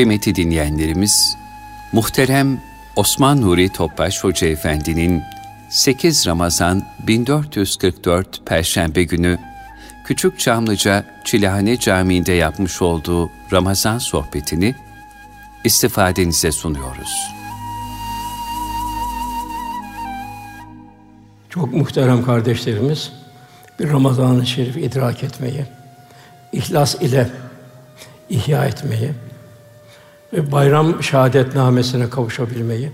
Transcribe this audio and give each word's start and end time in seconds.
Kıymetli 0.00 0.34
dinleyenlerimiz, 0.34 1.36
muhterem 1.92 2.60
Osman 2.96 3.40
Nuri 3.40 3.68
Topbaş 3.68 4.24
Hoca 4.24 4.46
Efendi'nin 4.46 5.22
8 5.70 6.26
Ramazan 6.26 6.82
1444 7.06 8.46
Perşembe 8.46 9.02
günü 9.04 9.38
Küçük 10.04 10.38
Çamlıca 10.38 11.04
Çilehane 11.24 11.78
Camii'nde 11.78 12.32
yapmış 12.32 12.82
olduğu 12.82 13.30
Ramazan 13.52 13.98
sohbetini 13.98 14.74
istifadenize 15.64 16.52
sunuyoruz. 16.52 17.12
Çok 21.48 21.72
muhterem 21.72 22.24
kardeşlerimiz, 22.24 23.12
bir 23.80 23.90
Ramazan-ı 23.90 24.46
Şerif 24.46 24.76
idrak 24.76 25.24
etmeyi, 25.24 25.64
ihlas 26.52 26.94
ile 26.94 27.30
ihya 28.30 28.64
etmeyi 28.64 29.10
ve 30.32 30.52
bayram 30.52 31.02
şehadetnamesine 31.02 32.10
kavuşabilmeyi 32.10 32.90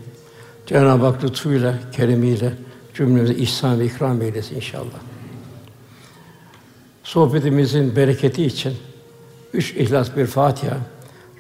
Cenab-ı 0.67 1.07
Hak 1.07 1.25
lütfuyla, 1.25 1.75
keremiyle 1.93 2.53
cümlemize 2.95 3.35
ihsan 3.35 3.81
ve 3.81 3.85
ikram 3.85 4.23
eylesin 4.23 4.57
inşallah. 4.57 5.01
Sohbetimizin 7.05 7.97
bereketi 7.97 8.45
için 8.45 8.75
üç 9.53 9.73
ihlas 9.73 10.17
bir 10.17 10.27
Fatiha, 10.27 10.77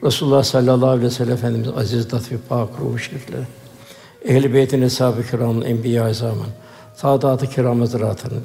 Resulullah 0.04 0.42
sallallahu 0.42 0.90
aleyhi 0.90 1.06
ve 1.06 1.10
sellem 1.10 1.32
Efendimiz 1.32 1.68
aziz 1.68 2.10
datfi 2.10 2.38
pak 2.48 2.68
ruhu 2.80 2.98
şerifleri, 2.98 3.44
Ehl-i 4.24 4.54
Beyt'in 4.54 4.82
eshab-ı 4.82 5.30
kiramın, 5.30 5.62
enbiya-i 5.62 6.10
azamın, 6.10 6.46
Sadat-ı 6.94 7.46
Kiram 7.46 7.84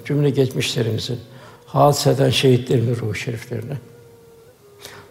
cümle 0.05 0.29
geçmişlerimizin, 0.29 1.19
hadiseden 1.65 2.29
şehitlerimizin 2.29 3.05
ruhu 3.05 3.15
şeriflerine. 3.15 3.77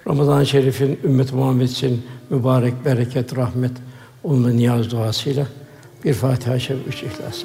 Ramazan-ı 0.08 0.46
Şerif'in 0.46 0.98
ümmet 1.04 1.32
Muhammed 1.32 1.68
için 1.68 2.02
mübarek 2.30 2.84
bereket, 2.84 3.36
rahmet, 3.36 3.72
onun 4.24 4.56
niyaz 4.56 4.90
duasıyla 4.90 5.46
bir 6.04 6.14
Fatiha-i 6.14 6.60
Şerif, 6.60 6.88
üç 6.88 7.02
İhlas. 7.02 7.44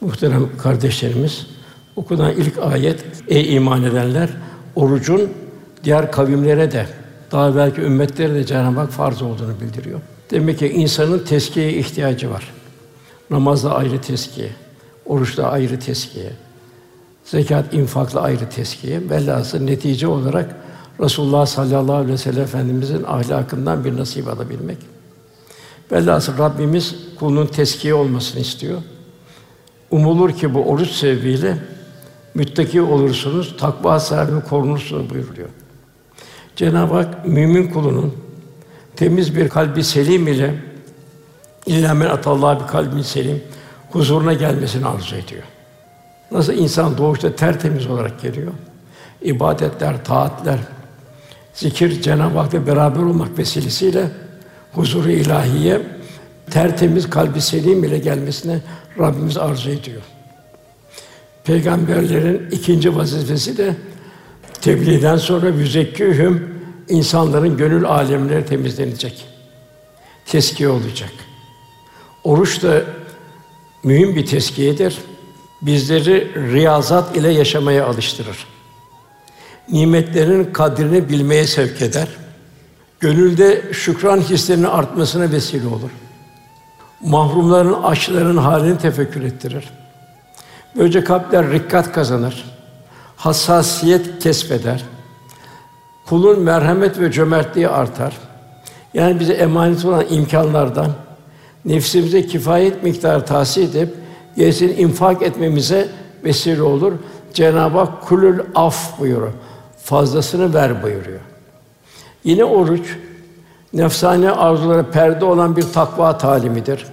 Muhterem 0.00 0.48
kardeşlerimiz, 0.58 1.46
okunan 2.00 2.32
ilk 2.32 2.58
ayet, 2.58 3.04
ey 3.28 3.56
iman 3.56 3.84
edenler, 3.84 4.28
orucun 4.76 5.30
diğer 5.84 6.12
kavimlere 6.12 6.72
de, 6.72 6.86
daha 7.32 7.56
belki 7.56 7.80
ümmetlere 7.80 8.34
de 8.34 8.46
Cenab-ı 8.46 8.80
Hak 8.80 8.90
farz 8.90 9.22
olduğunu 9.22 9.60
bildiriyor. 9.60 10.00
Demek 10.30 10.58
ki 10.58 10.68
insanın 10.68 11.18
tezkiyeye 11.18 11.72
ihtiyacı 11.72 12.30
var. 12.30 12.52
Namazda 13.30 13.74
ayrı 13.74 14.00
tezkiye, 14.00 14.50
oruçta 15.06 15.50
ayrı 15.50 15.80
tezkiye, 15.80 16.30
zekat, 17.24 17.74
infakla 17.74 18.20
ayrı 18.20 18.48
tezkiye. 18.50 19.10
Velhâsıl 19.10 19.60
netice 19.60 20.06
olarak 20.06 20.56
Resulullah 21.00 21.46
sallallahu 21.46 21.96
aleyhi 21.96 22.12
ve 22.12 22.18
sellem 22.18 22.42
Efendimizin 22.42 23.02
ahlakından 23.02 23.84
bir 23.84 23.96
nasip 23.96 24.28
alabilmek. 24.28 24.78
Velhâsıl 25.92 26.38
Rabbimiz 26.38 26.94
kulunun 27.18 27.46
tezkiye 27.46 27.94
olmasını 27.94 28.40
istiyor. 28.40 28.78
Umulur 29.90 30.32
ki 30.32 30.54
bu 30.54 30.62
oruç 30.62 30.90
sebebiyle 30.90 31.56
müttaki 32.34 32.82
olursunuz, 32.82 33.56
takva 33.58 34.00
sahibi 34.00 34.40
korunursunuz 34.40 35.10
buyuruyor. 35.10 35.48
Cenab-ı 36.56 36.94
Hak 36.94 37.26
mümin 37.26 37.68
kulunun 37.68 38.14
temiz 38.96 39.36
bir 39.36 39.48
kalbi 39.48 39.84
selim 39.84 40.28
ile 40.28 40.54
illa 41.66 41.94
men 41.94 42.06
atallah 42.06 42.62
bir 42.62 42.66
kalbin 42.66 43.02
selim 43.02 43.42
huzuruna 43.90 44.32
gelmesini 44.32 44.86
arzu 44.86 45.16
ediyor. 45.16 45.42
Nasıl 46.30 46.52
insan 46.52 46.98
doğuşta 46.98 47.36
tertemiz 47.36 47.86
olarak 47.86 48.20
geliyor? 48.22 48.52
İbadetler, 49.22 50.04
taatler, 50.04 50.58
zikir 51.54 52.02
Cenab-ı 52.02 52.38
Hak'la 52.38 52.66
beraber 52.66 53.02
olmak 53.02 53.38
vesilesiyle 53.38 54.10
huzuru 54.72 55.10
ilahiye 55.10 55.82
tertemiz 56.50 57.10
kalbi 57.10 57.40
selim 57.40 57.84
ile 57.84 57.98
gelmesine 57.98 58.60
Rabbimiz 58.98 59.36
arzu 59.36 59.70
ediyor. 59.70 60.02
Peygamberlerin 61.50 62.48
ikinci 62.50 62.96
vazifesi 62.96 63.58
de 63.58 63.74
tebliğden 64.60 65.16
sonra 65.16 65.48
yüzekkühüm 65.48 66.54
insanların 66.88 67.56
gönül 67.56 67.84
alemleri 67.84 68.46
temizlenecek. 68.46 69.26
Teskiye 70.26 70.68
olacak. 70.68 71.10
Oruç 72.24 72.62
da 72.62 72.82
mühim 73.84 74.16
bir 74.16 74.26
teskiyedir. 74.26 74.98
Bizleri 75.62 76.28
riyazat 76.52 77.16
ile 77.16 77.32
yaşamaya 77.32 77.86
alıştırır. 77.86 78.46
Nimetlerin 79.68 80.44
kadrini 80.52 81.08
bilmeye 81.08 81.46
sevk 81.46 81.82
eder. 81.82 82.08
Gönülde 83.00 83.62
şükran 83.72 84.20
hislerinin 84.20 84.64
artmasına 84.64 85.32
vesile 85.32 85.66
olur 85.66 85.90
mahrumların, 87.02 87.82
açların 87.82 88.36
halini 88.36 88.78
tefekkür 88.78 89.22
ettirir. 89.22 89.79
Böylece 90.76 91.04
kalpler 91.04 91.50
rikkat 91.50 91.92
kazanır. 91.92 92.44
Hassasiyet 93.16 94.18
kesbeder. 94.18 94.84
Kulun 96.06 96.40
merhamet 96.40 97.00
ve 97.00 97.12
cömertliği 97.12 97.68
artar. 97.68 98.18
Yani 98.94 99.20
bize 99.20 99.32
emanet 99.32 99.84
olan 99.84 100.04
imkanlardan 100.10 100.92
nefsimize 101.64 102.26
kifayet 102.26 102.82
miktarı 102.82 103.24
tahsil 103.24 103.62
edip 103.62 103.94
gerisini 104.36 104.72
infak 104.72 105.22
etmemize 105.22 105.88
vesile 106.24 106.62
olur. 106.62 106.92
Cenab-ı 107.34 107.78
Hak 107.78 108.02
kulül 108.02 108.40
af 108.54 109.00
buyuruyor. 109.00 109.32
Fazlasını 109.84 110.54
ver 110.54 110.82
buyuruyor. 110.82 111.20
Yine 112.24 112.44
oruç 112.44 112.96
nefsane 113.72 114.30
arzulara 114.30 114.90
perde 114.90 115.24
olan 115.24 115.56
bir 115.56 115.72
takva 115.72 116.18
talimidir. 116.18 116.86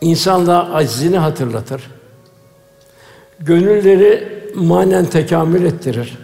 İnsanlığa 0.00 0.74
aczini 0.74 1.18
hatırlatır. 1.18 1.90
Gönülleri 3.44 4.28
manen 4.54 5.06
tekamül 5.06 5.64
ettirir. 5.64 6.18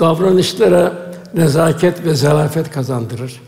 Davranışlara 0.00 1.12
nezaket 1.34 2.04
ve 2.04 2.14
zarafet 2.14 2.70
kazandırır. 2.70 3.40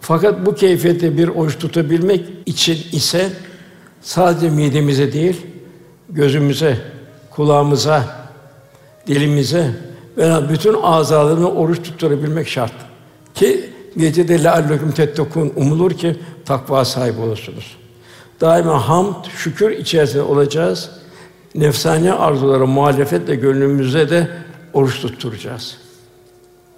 Fakat 0.00 0.46
bu 0.46 0.54
keyfiyette 0.54 1.18
bir 1.18 1.28
oruç 1.28 1.58
tutabilmek 1.58 2.24
için 2.46 2.78
ise 2.92 3.32
sadece 4.02 4.50
midemize 4.50 5.12
değil, 5.12 5.46
gözümüze, 6.10 6.78
kulağımıza, 7.30 8.04
dilimize 9.06 9.70
veya 10.16 10.48
bütün 10.48 10.74
azalarına 10.82 11.48
oruç 11.48 11.82
tutturabilmek 11.82 12.48
şart. 12.48 12.72
Ki 13.34 13.70
gecede 13.96 14.44
lealleküm 14.44 14.92
tettekûn 14.92 15.52
umulur 15.56 15.90
ki 15.90 16.16
takva 16.44 16.84
sahibi 16.84 17.20
olursunuz. 17.20 17.76
Daima 18.40 18.88
hamd, 18.88 19.24
şükür 19.36 19.70
içerisinde 19.70 20.22
olacağız. 20.22 20.90
Nefsani 21.54 22.12
arzulara 22.12 22.66
muhalefetle 22.66 23.34
gönlümüze 23.34 24.10
de 24.10 24.28
oruç 24.72 25.00
tutturacağız. 25.00 25.76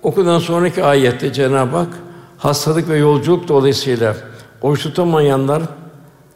Okudan 0.03 0.39
sonraki 0.39 0.85
ayette 0.85 1.33
Cenab-ı 1.33 1.77
Hak 1.77 1.89
hastalık 2.39 2.89
ve 2.89 2.99
yolculuk 2.99 3.49
dolayısıyla 3.49 4.17
oruç 4.63 4.83
tutamayanlar 4.83 5.63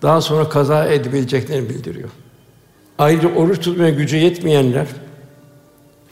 daha 0.03 0.21
sonra 0.21 0.49
kaza 0.49 0.85
edebileceklerini 0.85 1.69
bildiriyor. 1.69 2.09
Ayrıca 2.99 3.35
oruç 3.35 3.61
tutmaya 3.61 3.91
gücü 3.91 4.17
yetmeyenler, 4.17 4.87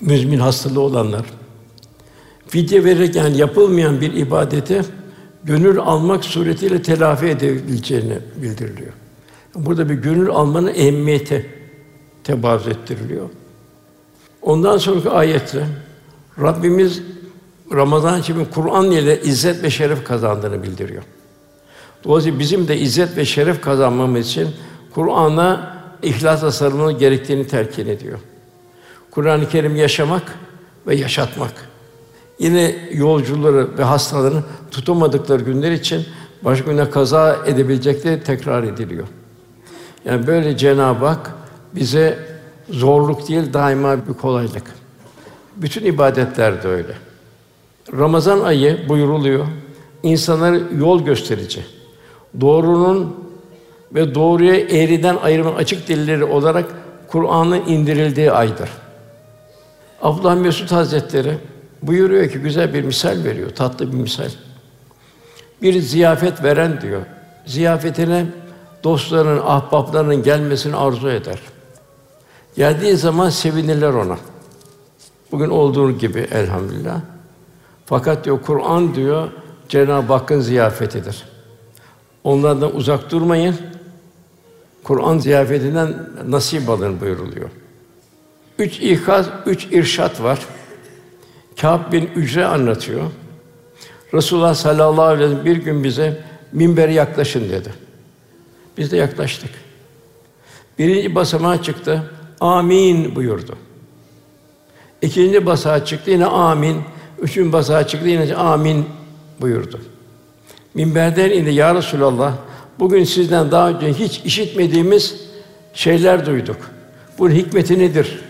müzmin 0.01 0.39
hastalığı 0.39 0.81
olanlar, 0.81 1.27
fidye 2.49 2.85
verirken 2.85 3.29
yapılmayan 3.29 4.01
bir 4.01 4.13
ibadete 4.13 4.83
gönül 5.45 5.79
almak 5.79 6.25
suretiyle 6.25 6.83
telafi 6.83 7.27
edebileceğini 7.27 8.19
bildiriliyor. 8.37 8.93
Burada 9.55 9.89
bir 9.89 9.95
gönül 9.95 10.31
almanın 10.31 10.75
ehemmiyeti 10.75 11.58
tebarüz 12.29 12.67
ettiriliyor. 12.67 13.29
Ondan 14.43 14.79
sonraki 14.79 15.11
ayette 15.11 15.67
Rabbimiz 16.41 17.03
Ramazan 17.73 18.21
için 18.21 18.49
Kur'an 18.55 18.91
ile 18.91 19.23
izzet 19.23 19.63
ve 19.63 19.71
şeref 19.71 20.05
kazandığını 20.05 20.63
bildiriyor. 20.63 21.03
Dolayısıyla 22.05 22.39
bizim 22.39 22.69
de 22.69 22.79
izzet 22.79 23.17
ve 23.17 23.25
şeref 23.25 23.61
kazanmamız 23.61 24.27
için 24.27 24.49
Kur'an'a 24.95 25.79
ihlasla 26.03 26.53
sarılmanın 26.53 26.99
gerektiğini 26.99 27.47
telkin 27.47 27.87
ediyor. 27.87 28.19
Kur'an-ı 29.11 29.49
Kerim 29.49 29.77
yaşamak 29.77 30.39
ve 30.87 30.97
yaşatmak. 30.97 31.53
Yine 32.39 32.77
yolcuları 32.93 33.79
ve 33.79 33.83
hastaların 33.83 34.43
tutamadıkları 34.71 35.43
günler 35.43 35.73
için 35.73 36.05
başka 36.43 36.71
güne 36.71 36.91
kaza 36.91 37.39
edebilecekleri 37.47 38.23
tekrar 38.23 38.63
ediliyor. 38.63 39.07
Yani 40.05 40.27
böyle 40.27 40.57
Cenab-ı 40.57 41.07
Hak 41.07 41.38
bize 41.75 42.19
zorluk 42.71 43.29
değil, 43.29 43.53
daima 43.53 43.97
bir 44.09 44.15
kolaylık. 44.15 44.65
Bütün 45.57 45.85
ibadetler 45.85 46.63
de 46.63 46.69
öyle. 46.69 46.93
Ramazan 47.99 48.41
ayı 48.41 48.89
buyuruluyor. 48.89 49.47
İnsanlara 50.03 50.59
yol 50.79 51.05
gösterici. 51.05 51.67
Doğrunun 52.41 53.17
ve 53.95 54.15
doğruya 54.15 54.55
eğriden 54.55 55.17
ayırma 55.17 55.51
açık 55.55 55.89
delilleri 55.89 56.25
olarak 56.25 56.67
Kur'an'ın 57.09 57.67
indirildiği 57.67 58.33
aydır. 58.33 58.69
Abdullah 60.03 60.37
Mesud 60.37 60.71
Hazretleri 60.71 61.39
buyuruyor 61.83 62.31
ki 62.31 62.39
güzel 62.39 62.75
bir 62.75 62.85
misal 62.85 63.25
veriyor, 63.25 63.51
tatlı 63.51 63.93
bir 63.93 63.97
misal. 63.97 64.31
Bir 65.63 65.81
ziyafet 65.81 66.45
veren 66.45 66.81
diyor. 66.81 67.03
Ziyafetine 67.47 68.27
dostlarının, 68.85 69.41
ahbaplarının 69.45 70.23
gelmesini 70.23 70.77
arzu 70.77 71.09
eder. 71.09 71.39
Geldiği 72.59 72.97
zaman 72.97 73.31
sevinirler 73.31 73.93
ona. 73.93 74.19
Bugün 75.33 75.51
olduğu 75.51 75.93
gibi 75.93 76.19
elhamdülillah. 76.19 77.01
Fakat 77.87 78.25
diyor 78.25 78.43
Kur'an 78.43 78.95
diyor 78.95 79.29
Cenab-ı 79.69 80.13
Hakk'ın 80.13 80.41
ziyafetidir. 80.41 81.25
Onlardan 82.25 82.77
uzak 82.77 83.11
durmayın. 83.11 83.57
Kur'an 84.85 85.19
ziyafetinden 85.19 86.09
nasip 86.29 86.69
alın 86.71 87.01
buyuruluyor. 87.01 87.49
Üç 88.59 88.81
ikaz, 88.81 89.27
üç 89.47 89.65
irşat 89.65 90.23
var. 90.23 90.39
Kâb 91.61 91.93
bin 91.93 92.07
Ücre 92.07 92.45
anlatıyor. 92.45 93.03
Resulullah 94.15 94.55
sallallahu 94.55 95.03
aleyhi 95.03 95.31
ve 95.31 95.35
sellem 95.35 95.45
bir 95.45 95.57
gün 95.57 95.85
bize 95.85 96.25
minbere 96.53 96.93
yaklaşın 96.93 97.51
dedi. 97.51 97.73
Biz 98.79 98.93
de 98.93 98.97
yaklaştık. 98.97 99.51
Birinci 100.79 101.15
basamağa 101.15 101.63
çıktı. 101.63 102.11
Amin 102.41 103.15
buyurdu. 103.17 103.57
İkinci 105.03 105.47
basağa 105.47 105.85
çıktı 105.85 106.11
yine 106.11 106.27
amin. 106.27 106.77
Üçüncü 107.23 107.53
basağa 107.53 107.87
çıktı 107.87 108.09
yine 108.09 108.35
amin 108.35 108.85
buyurdu. 109.41 109.81
Minberden 110.75 111.31
indi 111.31 111.51
ya 111.51 111.75
Resulallah. 111.75 112.35
Bugün 112.79 113.05
sizden 113.05 113.51
daha 113.51 113.71
önce 113.71 113.93
hiç 113.93 114.21
işitmediğimiz 114.25 115.21
şeyler 115.75 116.27
duyduk. 116.27 116.57
Bunun 117.19 117.35
hikmeti 117.35 117.79
nedir? 117.79 118.21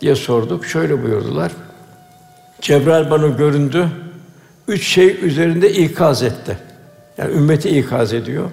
diye 0.00 0.14
sorduk. 0.14 0.66
Şöyle 0.66 1.02
buyurdular. 1.02 1.52
Cebrail 2.60 3.10
bana 3.10 3.26
göründü. 3.26 3.88
Üç 4.68 4.86
şey 4.86 5.18
üzerinde 5.22 5.72
ikaz 5.72 6.22
etti. 6.22 6.58
Yani 7.18 7.34
ümmeti 7.34 7.78
ikaz 7.78 8.12
ediyor. 8.12 8.50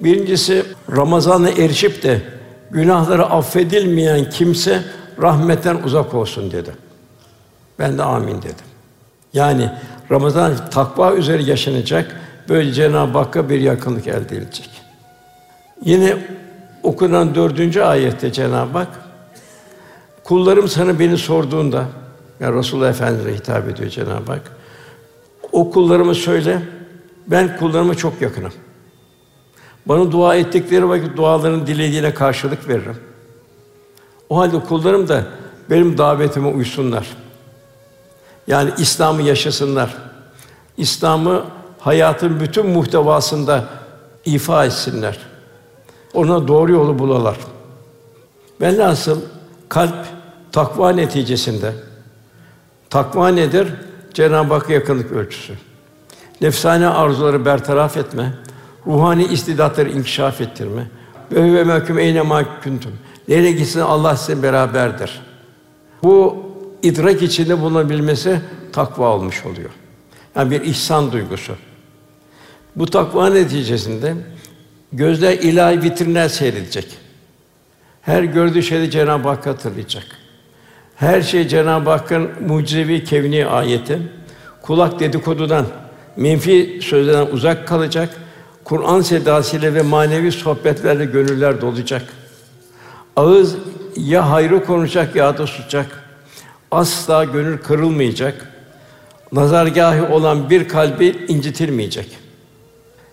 Birincisi 0.00 0.62
Ramazan'a 0.96 1.50
erişip 1.50 2.02
de 2.02 2.22
günahları 2.70 3.26
affedilmeyen 3.26 4.30
kimse 4.30 4.82
rahmetten 5.22 5.76
uzak 5.84 6.14
olsun 6.14 6.50
dedi. 6.52 6.70
Ben 7.78 7.98
de 7.98 8.02
amin 8.02 8.38
dedim. 8.42 8.66
Yani 9.32 9.70
Ramazan 10.10 10.52
takva 10.70 11.14
üzere 11.14 11.42
yaşanacak. 11.42 12.16
Böyle 12.48 12.72
Cenab-ı 12.72 13.18
Hakk'a 13.18 13.48
bir 13.48 13.60
yakınlık 13.60 14.06
elde 14.06 14.36
edilecek. 14.36 14.70
Yine 15.84 16.16
okunan 16.82 17.34
dördüncü 17.34 17.80
ayette 17.80 18.32
Cenab-ı 18.32 18.78
Hak 18.78 18.88
kullarım 20.24 20.68
sana 20.68 20.98
beni 20.98 21.18
sorduğunda 21.18 21.84
yani 22.40 22.58
Resulullah 22.58 22.90
Efendimiz'e 22.90 23.34
hitap 23.34 23.68
ediyor 23.68 23.90
Cenab-ı 23.90 24.32
Hak. 24.32 24.52
O 25.52 25.70
kullarıma 25.70 26.14
söyle 26.14 26.62
ben 27.26 27.56
kullarıma 27.56 27.94
çok 27.94 28.22
yakınım. 28.22 28.52
Bana 29.88 30.12
dua 30.12 30.36
ettikleri 30.36 30.88
vakit 30.88 31.16
dualarının 31.16 31.66
dilediğine 31.66 32.14
karşılık 32.14 32.68
veririm. 32.68 32.96
O 34.28 34.38
halde 34.38 34.60
kullarım 34.60 35.08
da 35.08 35.24
benim 35.70 35.98
davetime 35.98 36.48
uysunlar. 36.48 37.06
Yani 38.46 38.70
İslam'ı 38.78 39.22
yaşasınlar. 39.22 39.96
İslam'ı 40.76 41.44
hayatın 41.78 42.40
bütün 42.40 42.66
muhtevasında 42.66 43.64
ifa 44.24 44.64
etsinler. 44.64 45.18
Ona 46.14 46.48
doğru 46.48 46.72
yolu 46.72 46.98
bulalar. 46.98 47.36
Velhasıl 48.60 49.20
kalp 49.68 50.06
takva 50.52 50.90
neticesinde 50.90 51.72
takva 52.90 53.28
nedir? 53.28 53.68
Cenab-ı 54.14 54.54
Hakk'a 54.54 54.72
yakınlık 54.72 55.12
ölçüsü. 55.12 55.54
Nefsane 56.40 56.88
arzuları 56.88 57.44
bertaraf 57.44 57.96
etme, 57.96 58.32
ruhani 58.86 59.24
istidatları 59.24 59.90
inkişaf 59.90 60.40
ettirme. 60.40 60.86
Ve 61.32 61.54
ve 61.54 61.64
mehkum 61.64 61.98
eyne 61.98 62.44
kuntum. 62.64 62.92
Nereye 63.28 63.52
gitsin 63.52 63.80
Allah 63.80 64.16
size 64.16 64.42
beraberdir. 64.42 65.20
Bu 66.02 66.36
idrak 66.82 67.22
içinde 67.22 67.60
bulunabilmesi 67.60 68.40
takva 68.72 69.08
olmuş 69.08 69.46
oluyor. 69.46 69.70
Yani 70.36 70.50
bir 70.50 70.60
ihsan 70.60 71.12
duygusu. 71.12 71.56
Bu 72.76 72.86
takva 72.86 73.30
neticesinde 73.30 74.14
gözler 74.92 75.32
ilahi 75.32 75.82
vitrinler 75.82 76.28
seyredecek. 76.28 76.98
Her 78.02 78.22
gördüğü 78.22 78.62
şeyde 78.62 78.90
Cenab-ı 78.90 79.28
Hakk'ı 79.28 79.50
hatırlayacak. 79.50 80.04
Her 80.96 81.22
şey 81.22 81.48
Cenab-ı 81.48 81.90
Hakk'ın 81.90 82.30
mucizevi 82.46 83.04
kevni 83.04 83.46
ayeti. 83.46 83.98
Kulak 84.62 85.00
dedikodudan, 85.00 85.66
menfi 86.16 86.80
sözlerden 86.82 87.32
uzak 87.32 87.68
kalacak. 87.68 88.16
Kur'an 88.68 89.00
sedasıyla 89.00 89.74
ve 89.74 89.82
manevi 89.82 90.32
sohbetlerle 90.32 91.04
gönüller 91.04 91.60
dolacak. 91.60 92.02
Ağız 93.16 93.56
ya 93.96 94.30
hayrı 94.30 94.64
konuşacak 94.64 95.16
ya 95.16 95.38
da 95.38 95.46
susacak. 95.46 96.04
Asla 96.70 97.24
gönül 97.24 97.58
kırılmayacak. 97.58 98.52
Nazargâhi 99.32 100.02
olan 100.02 100.50
bir 100.50 100.68
kalbi 100.68 101.06
incitilmeyecek. 101.28 102.18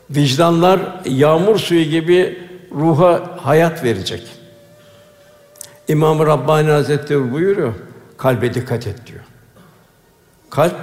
Vicdanlar 0.10 0.80
yağmur 1.06 1.60
suyu 1.60 1.84
gibi 1.84 2.48
ruha 2.72 3.38
hayat 3.42 3.84
verecek. 3.84 4.28
İmam 5.88 6.20
Rabbani 6.20 6.72
Hazretleri 6.72 7.32
buyuruyor, 7.32 7.74
kalbe 8.18 8.54
dikkat 8.54 8.88
et 8.88 9.08
diyor. 9.08 9.24
Kalp 10.50 10.76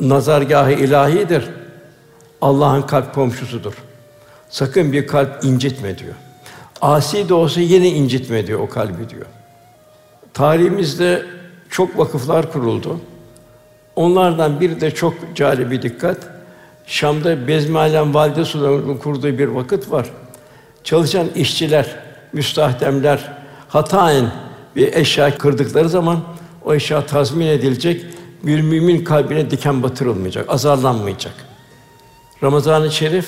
nazargâhı 0.00 0.72
ilahidir. 0.72 1.44
Allah'ın 2.40 2.82
kalp 2.82 3.14
komşusudur. 3.14 3.74
Sakın 4.50 4.92
bir 4.92 5.06
kalp 5.06 5.44
incitme 5.44 5.98
diyor. 5.98 6.14
Asi 6.80 7.28
de 7.28 7.34
olsa 7.34 7.60
yine 7.60 7.88
incitme 7.88 8.46
diyor 8.46 8.60
o 8.60 8.68
kalbi 8.68 9.10
diyor. 9.10 9.26
Tarihimizde 10.34 11.26
çok 11.70 11.98
vakıflar 11.98 12.52
kuruldu. 12.52 13.00
Onlardan 13.96 14.60
biri 14.60 14.80
de 14.80 14.90
çok 14.90 15.14
cali 15.34 15.70
bir 15.70 15.82
dikkat. 15.82 16.16
Şam'da 16.86 17.48
Bezmi 17.48 17.78
Alem 17.78 18.14
Valide 18.14 18.44
Sultan'ın 18.44 18.96
kurduğu 18.96 19.38
bir 19.38 19.48
vakıt 19.48 19.90
var. 19.90 20.10
Çalışan 20.84 21.28
işçiler, 21.34 21.96
müstahdemler 22.32 23.32
hataen 23.68 24.32
bir 24.76 24.92
eşya 24.92 25.38
kırdıkları 25.38 25.88
zaman 25.88 26.20
o 26.64 26.74
eşya 26.74 27.06
tazmin 27.06 27.46
edilecek, 27.46 28.04
bir 28.42 28.60
mümin 28.60 29.04
kalbine 29.04 29.50
diken 29.50 29.82
batırılmayacak, 29.82 30.50
azarlanmayacak. 30.50 31.34
Ramazan-ı 32.42 32.90
Şerif 32.90 33.26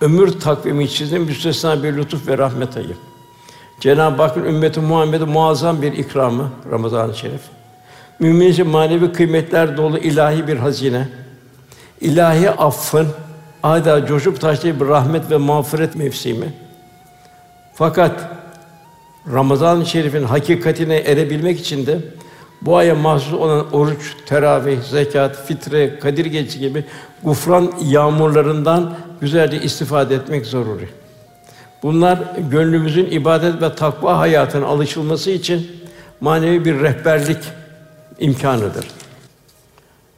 ömür 0.00 0.40
takvimi 0.40 0.84
içinde 0.84 1.18
müstesna 1.18 1.82
bir 1.82 1.96
lütuf 1.96 2.28
ve 2.28 2.38
rahmet 2.38 2.76
ayı. 2.76 2.96
Cenab-ı 3.80 4.22
Hakk'ın 4.22 4.44
ümmeti 4.44 4.80
Muhammed'e 4.80 5.24
muazzam 5.24 5.82
bir 5.82 5.92
ikramı 5.92 6.50
Ramazan-ı 6.70 7.14
Şerif. 7.14 7.40
Mümin 8.18 8.48
için 8.48 8.66
manevi 8.66 9.12
kıymetler 9.12 9.76
dolu 9.76 9.98
ilahi 9.98 10.48
bir 10.48 10.56
hazine. 10.56 11.08
İlahi 12.00 12.50
affın 12.50 13.08
adeta 13.62 14.06
coşup 14.06 14.40
taştığı 14.40 14.80
bir 14.80 14.86
rahmet 14.86 15.30
ve 15.30 15.36
mağfiret 15.36 15.96
mevsimi. 15.96 16.52
Fakat 17.74 18.30
Ramazan-ı 19.32 19.86
Şerif'in 19.86 20.24
hakikatine 20.24 20.96
erebilmek 20.96 21.60
için 21.60 21.86
de 21.86 21.98
bu 22.62 22.76
aya 22.76 22.94
mahsus 22.94 23.32
olan 23.32 23.72
oruç, 23.72 24.16
teravih, 24.26 24.80
zekat, 24.82 25.46
fitre, 25.46 25.98
Kadir 25.98 26.26
Gecesi 26.26 26.58
gibi 26.58 26.84
gufran 27.22 27.72
yağmurlarından 27.84 28.94
güzelce 29.20 29.62
istifade 29.62 30.14
etmek 30.14 30.46
zaruri. 30.46 30.88
Bunlar 31.82 32.18
gönlümüzün 32.50 33.06
ibadet 33.10 33.62
ve 33.62 33.74
takva 33.74 34.18
hayatına 34.18 34.66
alışılması 34.66 35.30
için 35.30 35.70
manevi 36.20 36.64
bir 36.64 36.80
rehberlik 36.80 37.38
imkanıdır. 38.18 38.86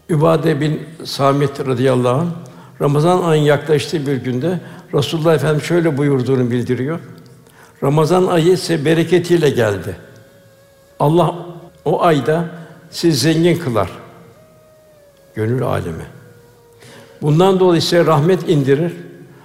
Übade 0.09 0.61
bin 0.61 0.83
Samit 1.05 1.61
radıyallahu 1.61 2.21
anh 2.21 2.29
Ramazan 2.81 3.23
ayının 3.23 3.47
yaklaştığı 3.47 4.07
bir 4.07 4.17
günde 4.17 4.61
Resulullah 4.95 5.35
Efendimiz 5.35 5.65
şöyle 5.65 5.99
buyurduğunu 5.99 6.51
bildiriyor. 6.51 7.01
Ramazan 7.83 8.27
ayı 8.27 8.53
ise 8.53 8.85
bereketiyle 8.85 9.51
geldi. 9.51 9.97
Allah 11.01 11.35
o 11.85 12.03
ayda 12.03 12.45
siz 12.91 13.23
zengin 13.23 13.59
kılar. 13.59 13.91
Gönül 15.35 15.63
alemi. 15.63 16.07
Bundan 17.23 17.61
dolayı 17.61 17.83
size 17.83 18.07
rahmet 18.07 18.49
indirir, 18.49 18.93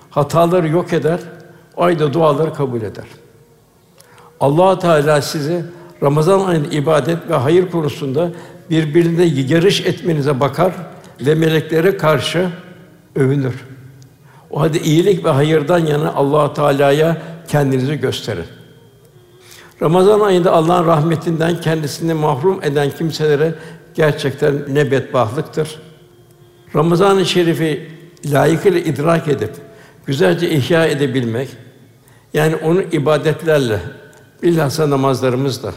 hataları 0.10 0.68
yok 0.68 0.94
eder, 0.94 1.20
o 1.76 1.84
ayda 1.84 2.14
duaları 2.14 2.54
kabul 2.54 2.82
eder. 2.82 3.06
Allah 4.40 4.80
Teala 4.80 5.22
sizi 5.22 5.66
Ramazan 6.04 6.46
ayında 6.46 6.68
ibadet 6.68 7.30
ve 7.30 7.36
hayır 7.36 7.72
konusunda 7.72 8.32
birbirine 8.70 9.24
yarış 9.26 9.82
etmenize 9.82 10.40
bakar 10.40 10.74
ve 11.22 11.36
meleklere 11.36 11.98
karşı 11.98 12.50
övünür. 13.16 13.66
O 14.50 14.60
halde 14.60 14.80
iyilik 14.80 15.26
ve 15.26 15.30
hayırdan 15.30 15.80
yana 15.80 16.14
Allah 16.14 16.54
Teala'ya 16.54 17.18
kendinizi 17.48 18.00
gösterin. 18.00 18.46
Ramazan 19.82 20.20
ayında 20.20 20.52
Allah'ın 20.52 20.88
rahmetinden 20.88 21.62
kendisini 21.62 22.14
mahrum 22.14 22.64
eden 22.64 22.90
kimselere 22.90 23.56
gerçekten 23.94 24.56
ne 24.68 24.92
bedbahtlıktır. 24.92 25.80
Ramazan-ı 26.76 27.26
Şerif'i 27.26 27.92
layıkıyla 28.26 28.80
idrak 28.80 29.28
edip 29.28 29.52
güzelce 30.06 30.50
ihya 30.50 30.86
edebilmek, 30.86 31.50
yani 32.34 32.56
onu 32.56 32.82
ibadetlerle, 32.82 33.80
bilhassa 34.44 34.90
namazlarımızla, 34.90 35.74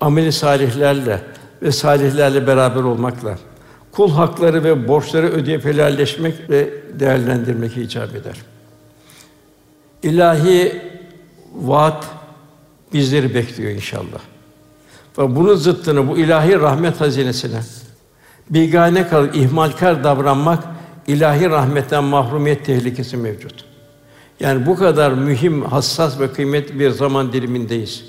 ameli 0.00 0.32
salihlerle 0.32 1.20
ve 1.62 1.72
salihlerle 1.72 2.46
beraber 2.46 2.82
olmakla, 2.82 3.38
kul 3.92 4.10
hakları 4.10 4.64
ve 4.64 4.88
borçları 4.88 5.26
ödeyip 5.26 5.64
helalleşmek 5.64 6.50
ve 6.50 6.70
değerlendirmek 7.00 7.76
icap 7.76 8.14
eder. 8.14 8.36
İlahi 10.02 10.82
vaat 11.54 12.04
bizleri 12.94 13.34
bekliyor 13.34 13.70
inşallah. 13.70 14.20
Ve 15.18 15.36
bunun 15.36 15.54
zıttını, 15.54 16.08
bu 16.08 16.18
ilahi 16.18 16.60
rahmet 16.60 17.00
hazinesine 17.00 17.60
bigane 18.50 19.08
kalıp 19.08 19.36
ihmalkar 19.36 20.04
davranmak 20.04 20.64
ilahi 21.06 21.50
rahmetten 21.50 22.04
mahrumiyet 22.04 22.66
tehlikesi 22.66 23.16
mevcut. 23.16 23.64
Yani 24.40 24.66
bu 24.66 24.76
kadar 24.76 25.12
mühim, 25.12 25.64
hassas 25.64 26.20
ve 26.20 26.32
kıymetli 26.32 26.80
bir 26.80 26.90
zaman 26.90 27.32
dilimindeyiz. 27.32 28.04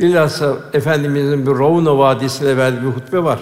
Bilhassa 0.00 0.56
efendimizin 0.72 1.46
bir 1.46 1.50
Ravna 1.50 1.98
Vadisi'ne 1.98 2.56
verdiği 2.56 2.82
bir 2.82 2.86
hutbe 2.86 3.24
var. 3.24 3.40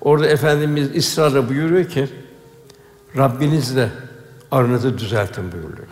Orada 0.00 0.26
efendimiz 0.26 0.96
ısrarla 0.96 1.48
buyuruyor 1.48 1.84
ki 1.84 2.08
Rabbinizle 3.16 3.88
aranızı 4.50 4.98
düzeltin 4.98 5.52
buyuruyor. 5.52 5.88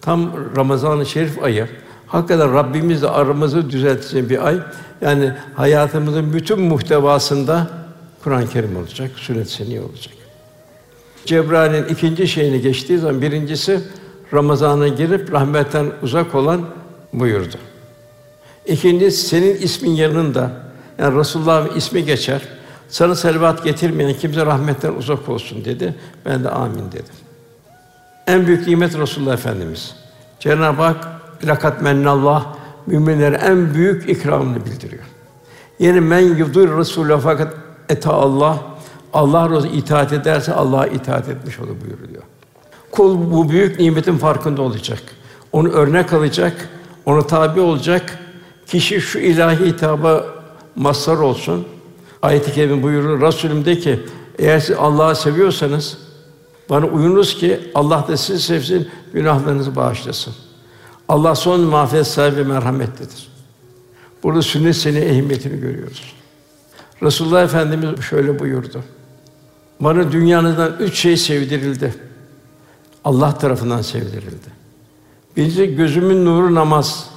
Tam 0.00 0.32
Ramazan-ı 0.56 1.06
Şerif 1.06 1.42
ayı 1.42 1.68
hakikaten 2.06 2.54
Rabbimizle 2.54 3.08
aramızı 3.08 3.70
düzelteceğim 3.70 4.28
bir 4.28 4.46
ay. 4.46 4.58
Yani 5.00 5.32
hayatımızın 5.54 6.32
bütün 6.32 6.60
muhtevasında 6.60 7.70
Kur'an-ı 8.24 8.48
Kerim 8.48 8.76
olacak, 8.76 9.10
sünnet 9.16 9.50
seniyye 9.50 9.80
olacak. 9.80 10.14
Cebrail'in 11.26 11.84
ikinci 11.84 12.28
şeyini 12.28 12.60
geçtiği 12.60 12.98
zaman 12.98 13.22
birincisi 13.22 13.80
Ramazan'a 14.32 14.88
girip 14.88 15.32
rahmetten 15.32 15.86
uzak 16.02 16.34
olan 16.34 16.60
buyurdu. 17.12 17.56
İkincisi 18.66 19.26
senin 19.26 19.56
ismin 19.56 19.90
yanında 19.90 20.50
yani 20.98 21.18
Resulullah'ın 21.18 21.76
ismi 21.76 22.04
geçer. 22.04 22.42
Sana 22.88 23.14
selvat 23.14 23.64
getirmeyen 23.64 24.14
kimse 24.14 24.46
rahmetten 24.46 24.92
uzak 24.92 25.28
olsun 25.28 25.64
dedi. 25.64 25.94
Ben 26.24 26.44
de 26.44 26.50
amin 26.50 26.92
dedim. 26.92 27.14
En 28.26 28.46
büyük 28.46 28.66
nimet 28.66 28.98
Resulullah 28.98 29.34
Efendimiz. 29.34 29.94
Cenab-ı 30.40 30.82
Hak 30.82 31.15
lakat 31.46 31.82
mennallah 31.82 32.54
müminlere 32.86 33.36
en 33.36 33.74
büyük 33.74 34.08
ikramını 34.08 34.64
bildiriyor. 34.66 35.04
Yeni 35.78 36.00
men 36.00 36.20
yudur 36.20 36.78
Resulullah 36.78 37.20
fakat 37.20 37.54
eta 37.88 38.12
Allah 38.12 38.58
Allah 39.12 39.50
Resulü 39.50 39.72
itaat 39.72 40.12
ederse 40.12 40.52
Allah'a 40.52 40.86
itaat 40.86 41.28
etmiş 41.28 41.58
olur 41.58 41.76
buyuruyor. 41.84 42.22
Kul 42.90 43.30
bu 43.32 43.48
büyük 43.48 43.80
nimetin 43.80 44.18
farkında 44.18 44.62
olacak. 44.62 45.02
Onu 45.52 45.68
örnek 45.68 46.12
alacak, 46.12 46.68
ona 47.06 47.26
tabi 47.26 47.60
olacak. 47.60 48.18
Kişi 48.66 49.00
şu 49.00 49.18
ilahi 49.18 49.66
hitaba 49.66 50.24
mazhar 50.76 51.16
olsun. 51.16 51.66
Ayet-i 52.22 52.52
kerime 52.52 52.82
buyurur. 52.82 53.20
Resulüm 53.20 53.64
de 53.64 53.78
ki 53.78 54.00
eğer 54.38 54.58
siz 54.58 54.76
Allah'ı 54.76 55.16
seviyorsanız 55.16 55.98
bana 56.70 56.86
uyunuz 56.86 57.34
ki 57.34 57.60
Allah 57.74 58.04
da 58.08 58.16
sizi 58.16 58.42
sevsin, 58.42 58.88
günahlarınızı 59.12 59.76
bağışlasın. 59.76 60.34
Allah 61.08 61.34
son 61.34 61.60
mağfiret 61.60 62.06
sahibi 62.06 62.44
merhametlidir. 62.44 63.28
Burada 64.22 64.42
sünnet 64.42 64.76
seni 64.76 64.98
ehemmiyetini 64.98 65.60
görüyoruz. 65.60 66.14
Resulullah 67.02 67.44
Efendimiz 67.44 68.00
şöyle 68.00 68.38
buyurdu. 68.38 68.82
Bana 69.80 70.12
dünyanızdan 70.12 70.76
üç 70.80 70.98
şey 70.98 71.16
sevdirildi. 71.16 71.94
Allah 73.04 73.38
tarafından 73.38 73.82
sevdirildi. 73.82 74.56
Birinci 75.36 75.76
gözümün 75.76 76.24
nuru 76.24 76.54
namaz. 76.54 77.10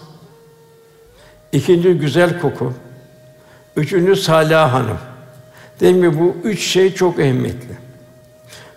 İkinci 1.51 1.93
güzel 1.93 2.41
koku. 2.41 2.73
Üçüncü 3.75 4.15
salih 4.15 4.55
hanım. 4.55 4.97
Demek 5.79 6.13
ki 6.13 6.19
bu 6.19 6.35
üç 6.43 6.61
şey 6.63 6.93
çok 6.93 7.19
ehemmiyetli. 7.19 7.77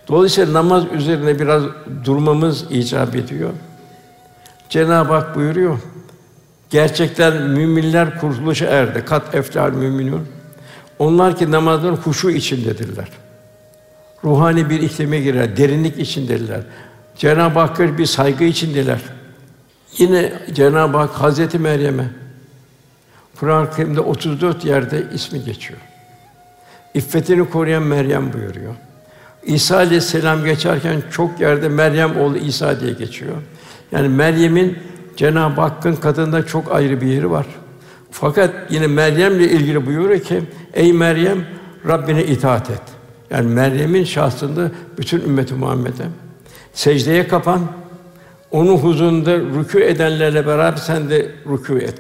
Dolayısıyla 0.09 0.53
namaz 0.53 0.85
üzerine 0.93 1.39
biraz 1.39 1.63
durmamız 2.05 2.65
icap 2.71 3.17
ediyor. 3.17 3.51
Cenab-ı 4.73 5.13
Hak 5.13 5.37
buyuruyor. 5.37 5.79
Gerçekten 6.71 7.43
müminler 7.43 8.21
kurtuluşa 8.21 8.67
erdi. 8.67 9.05
Kat 9.05 9.35
eftal 9.35 9.71
müminun. 9.71 10.27
Onlar 10.99 11.37
ki 11.37 11.51
namazların 11.51 11.97
huşu 11.97 12.31
içindedirler. 12.31 13.09
Ruhani 14.25 14.71
bir 14.71 14.81
iklime 14.81 15.21
girer, 15.21 15.57
derinlik 15.57 15.99
içindedirler. 15.99 16.61
Cenab-ı 17.17 17.59
Hakk'a 17.59 17.99
bir 17.99 18.07
saygı 18.07 18.45
içindeler. 18.45 18.99
Yine 19.99 20.33
Cenab-ı 20.53 20.99
Hak 20.99 21.11
Hazreti 21.11 21.59
Meryem'e 21.59 22.07
Kur'an-ı 23.41 23.71
Kerim'de 23.77 24.01
34 24.01 24.65
yerde 24.65 25.05
ismi 25.15 25.45
geçiyor. 25.45 25.81
İffetini 26.95 27.51
koruyan 27.51 27.83
Meryem 27.83 28.33
buyuruyor. 28.33 28.75
İsa 29.43 29.77
aleyhisselam 29.77 30.45
geçerken 30.45 31.03
çok 31.11 31.41
yerde 31.41 31.69
Meryem 31.69 32.21
oğlu 32.21 32.37
İsa 32.37 32.81
diye 32.81 32.93
geçiyor. 32.93 33.37
Yani 33.93 34.09
Meryem'in 34.09 34.79
Cenab-ı 35.17 35.61
Hakk'ın 35.61 35.95
katında 35.95 36.47
çok 36.47 36.73
ayrı 36.73 37.01
bir 37.01 37.07
yeri 37.07 37.31
var. 37.31 37.47
Fakat 38.11 38.55
yine 38.71 38.87
Meryem'le 38.87 39.41
ilgili 39.41 39.87
buyuruyor 39.87 40.21
ki: 40.21 40.43
Ey 40.75 40.93
Meryem, 40.93 41.45
Rabbine 41.89 42.25
itaat 42.25 42.71
et. 42.71 42.83
Yani 43.31 43.49
Meryem'in 43.49 44.05
şahsında 44.05 44.71
bütün 44.99 45.21
ümmeti 45.21 45.55
Muhammed'e 45.55 46.05
secdeye 46.73 47.29
kapan, 47.29 47.61
onun 48.51 48.77
huzurunda 48.77 49.37
rükû 49.37 49.81
edenlerle 49.81 50.47
beraber 50.47 50.77
sen 50.77 51.11
de 51.11 51.31
rükû 51.47 51.83
et. 51.83 51.99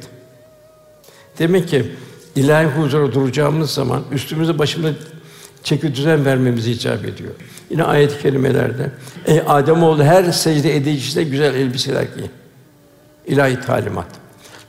Demek 1.38 1.68
ki 1.68 1.92
ilahi 2.36 2.66
huzura 2.66 3.12
duracağımız 3.12 3.70
zaman 3.70 4.02
üstümüze 4.12 4.58
başımıza 4.58 4.94
çeki 5.62 5.94
düzen 5.94 6.24
vermemizi 6.24 6.70
icap 6.70 7.04
ediyor. 7.04 7.30
Yine 7.70 7.84
ayet-i 7.84 8.22
kerimelerde 8.22 8.90
ey 9.26 9.42
Adem 9.46 9.82
oğlu 9.82 10.04
her 10.04 10.32
secde 10.32 10.76
edicisine 10.76 11.24
güzel 11.24 11.54
elbiseler 11.54 12.02
giy. 12.02 12.24
İlahi 13.26 13.60
talimat. 13.60 14.06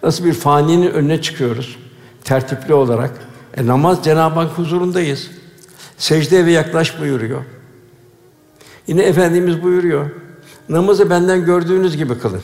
Nasıl 0.04 0.26
bir 0.26 0.34
faninin 0.34 0.92
önüne 0.92 1.22
çıkıyoruz 1.22 1.78
tertipli 2.24 2.74
olarak. 2.74 3.12
E, 3.58 3.68
namaz 3.68 4.04
Cenab-ı 4.04 4.40
Hak 4.40 4.58
huzurundayız. 4.58 5.32
Secde 5.98 6.46
ve 6.46 6.52
yaklaş 6.52 7.00
buyuruyor. 7.00 7.44
Yine 8.88 9.04
efendimiz 9.04 9.64
buyuruyor. 9.64 10.10
Namazı 10.70 11.10
benden 11.10 11.46
gördüğünüz 11.46 11.98
gibi 11.98 12.20
kılın. 12.20 12.42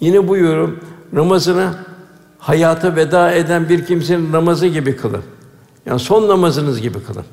Yine 0.00 0.28
buyuruyor. 0.28 0.72
Namazını 1.12 1.74
hayata 2.38 2.96
veda 2.96 3.32
eden 3.32 3.68
bir 3.68 3.86
kimsenin 3.86 4.32
namazı 4.32 4.66
gibi 4.66 4.96
kılın. 4.96 5.22
Yani 5.86 6.00
son 6.00 6.28
namazınız 6.28 6.80
gibi 6.80 7.02
kılın. 7.02 7.24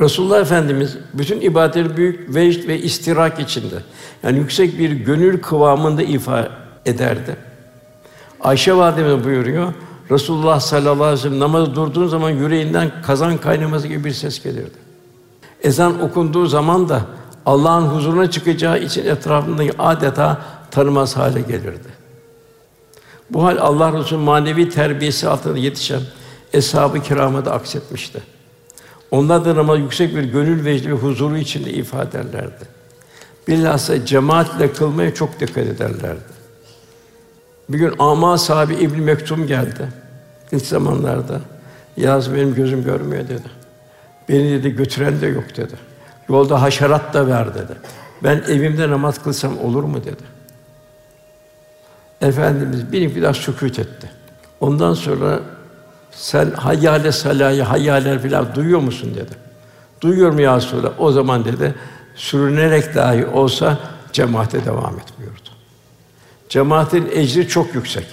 Resulullah 0.00 0.40
Efendimiz 0.40 0.96
bütün 1.14 1.40
ibadetleri 1.40 1.96
büyük 1.96 2.34
vecd 2.34 2.68
ve 2.68 2.78
istirak 2.78 3.40
içinde. 3.40 3.74
Yani 4.22 4.38
yüksek 4.38 4.78
bir 4.78 4.90
gönül 4.90 5.40
kıvamında 5.40 6.02
ifade 6.02 6.48
ederdi. 6.86 7.36
Ayşe 8.40 8.76
validemiz 8.76 9.24
buyuruyor. 9.24 9.72
Resulullah 10.10 10.60
sallallahu 10.60 11.04
aleyhi 11.04 11.18
ve 11.18 11.22
sellem 11.22 11.40
namaz 11.40 11.74
durduğun 11.74 12.06
zaman 12.06 12.30
yüreğinden 12.30 12.92
kazan 13.02 13.38
kaynaması 13.38 13.88
gibi 13.88 14.04
bir 14.04 14.12
ses 14.12 14.42
gelirdi. 14.42 14.78
Ezan 15.62 16.02
okunduğu 16.02 16.46
zaman 16.46 16.88
da 16.88 17.02
Allah'ın 17.46 17.86
huzuruna 17.86 18.30
çıkacağı 18.30 18.78
için 18.78 19.06
etrafındaki 19.06 19.78
adeta 19.78 20.40
tanımaz 20.70 21.16
hale 21.16 21.40
gelirdi. 21.40 21.88
Bu 23.30 23.44
hal 23.44 23.56
Allah 23.60 23.92
Resulü 23.92 24.18
manevi 24.18 24.68
terbiyesi 24.68 25.28
altında 25.28 25.58
yetişen 25.58 26.00
eshab-ı 26.52 27.02
kirama 27.02 27.44
da 27.44 27.52
aksetmişti. 27.52 28.22
Onlar 29.10 29.44
da 29.44 29.56
namaz 29.56 29.78
yüksek 29.78 30.16
bir 30.16 30.24
gönül 30.24 30.64
vecdi 30.64 30.88
ve 30.88 30.94
huzuru 30.94 31.36
içinde 31.36 31.70
ifade 31.70 32.20
ederlerdi. 32.20 32.64
Bilhassa 33.48 34.06
cemaatle 34.06 34.72
kılmaya 34.72 35.14
çok 35.14 35.40
dikkat 35.40 35.66
ederlerdi. 35.66 36.32
Bir 37.68 37.78
gün 37.78 37.94
ama 37.98 38.38
sahibi 38.38 38.74
İbn 38.74 39.00
Mektum 39.00 39.46
geldi. 39.46 39.88
İlk 40.52 40.66
zamanlarda 40.66 41.40
yaz 41.96 42.34
benim 42.34 42.54
gözüm 42.54 42.84
görmüyor 42.84 43.28
dedi. 43.28 43.48
Beni 44.28 44.52
dedi 44.52 44.70
götüren 44.76 45.20
de 45.20 45.26
yok 45.26 45.56
dedi. 45.56 45.74
Yolda 46.28 46.62
haşerat 46.62 47.14
da 47.14 47.26
ver 47.26 47.54
dedi. 47.54 47.72
Ben 48.22 48.42
evimde 48.48 48.90
namaz 48.90 49.22
kılsam 49.22 49.58
olur 49.58 49.82
mu 49.82 50.04
dedi. 50.04 50.22
Efendimiz 52.20 52.92
bir 52.92 53.14
biraz 53.14 53.36
sükût 53.36 53.78
etti. 53.78 54.10
Ondan 54.60 54.94
sonra 54.94 55.40
Sen 56.12 56.50
hayyale 56.50 57.12
salayı, 57.12 57.62
hayyaler 57.62 58.22
filan 58.22 58.54
duyuyor 58.54 58.80
musun 58.80 59.14
dedi. 59.14 59.32
Duyuyorum 60.00 60.38
ya 60.38 60.56
Resulallah. 60.56 60.92
O 60.98 61.12
zaman 61.12 61.44
dedi, 61.44 61.74
sürünerek 62.14 62.94
dahi 62.94 63.26
olsa 63.26 63.78
cemaate 64.12 64.64
devam 64.64 64.94
et 64.94 65.18
buyurdu. 65.18 65.48
Cemaatin 66.48 67.08
ecri 67.12 67.48
çok 67.48 67.74
yüksek. 67.74 68.06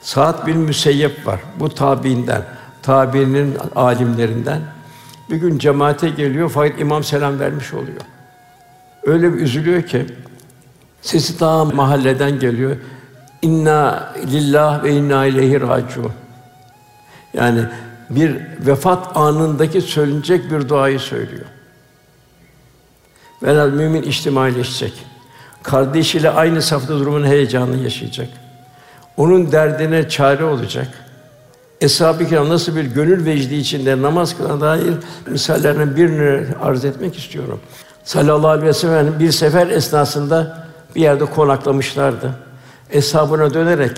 Saat 0.00 0.46
bin 0.46 0.58
Müseyyep 0.58 1.26
var. 1.26 1.40
Bu 1.60 1.68
tabiinden, 1.68 2.42
tabiinin 2.82 3.56
alimlerinden. 3.74 4.60
Bir 5.30 5.36
gün 5.36 5.58
cemaate 5.58 6.08
geliyor 6.08 6.50
fakat 6.54 6.80
imam 6.80 7.04
selam 7.04 7.40
vermiş 7.40 7.74
oluyor. 7.74 8.00
Öyle 9.02 9.34
bir 9.34 9.38
üzülüyor 9.38 9.82
ki 9.82 10.06
sesi 11.02 11.40
daha 11.40 11.64
mahalleden 11.64 12.38
geliyor. 12.38 12.76
İnna 13.42 14.12
lillah 14.26 14.84
ve 14.84 14.92
inna 14.92 15.26
ileyhi 15.26 15.60
raciun. 15.60 16.12
Yani 17.34 17.64
bir 18.10 18.36
vefat 18.66 19.16
anındaki 19.16 19.80
söylenecek 19.80 20.50
bir 20.50 20.68
duayı 20.68 21.00
söylüyor. 21.00 21.44
Velhâl 23.42 23.70
mümin 23.70 24.02
içtimaileşecek. 24.02 24.92
Kardeşiyle 25.62 26.30
aynı 26.30 26.62
safta 26.62 26.98
durumun 26.98 27.26
heyecanını 27.26 27.82
yaşayacak. 27.82 28.28
Onun 29.16 29.52
derdine 29.52 30.08
çare 30.08 30.44
olacak. 30.44 30.88
Eshab-ı 31.80 32.28
Kiram 32.28 32.48
nasıl 32.48 32.76
bir 32.76 32.84
gönül 32.84 33.26
vecdi 33.26 33.54
içinde 33.54 34.02
namaz 34.02 34.36
kılan 34.36 34.60
dair 34.60 34.94
misallerden 35.26 35.96
birini 35.96 36.46
arz 36.62 36.84
etmek 36.84 37.18
istiyorum. 37.18 37.60
Sallallahu 38.04 38.48
aleyhi 38.48 38.68
ve 38.68 38.72
sellem 38.72 39.18
bir 39.18 39.32
sefer 39.32 39.66
esnasında 39.68 40.66
bir 40.94 41.00
yerde 41.00 41.24
konaklamışlardı. 41.24 42.30
Eshabına 42.90 43.54
dönerek 43.54 43.96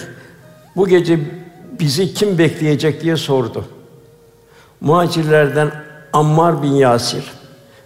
bu 0.77 0.89
gece 0.89 1.21
bizi 1.81 2.15
kim 2.15 2.39
bekleyecek 2.39 3.03
diye 3.03 3.17
sordu. 3.17 3.65
Muhacirlerden 4.81 5.71
Ammar 6.13 6.63
bin 6.63 6.73
Yasir 6.73 7.25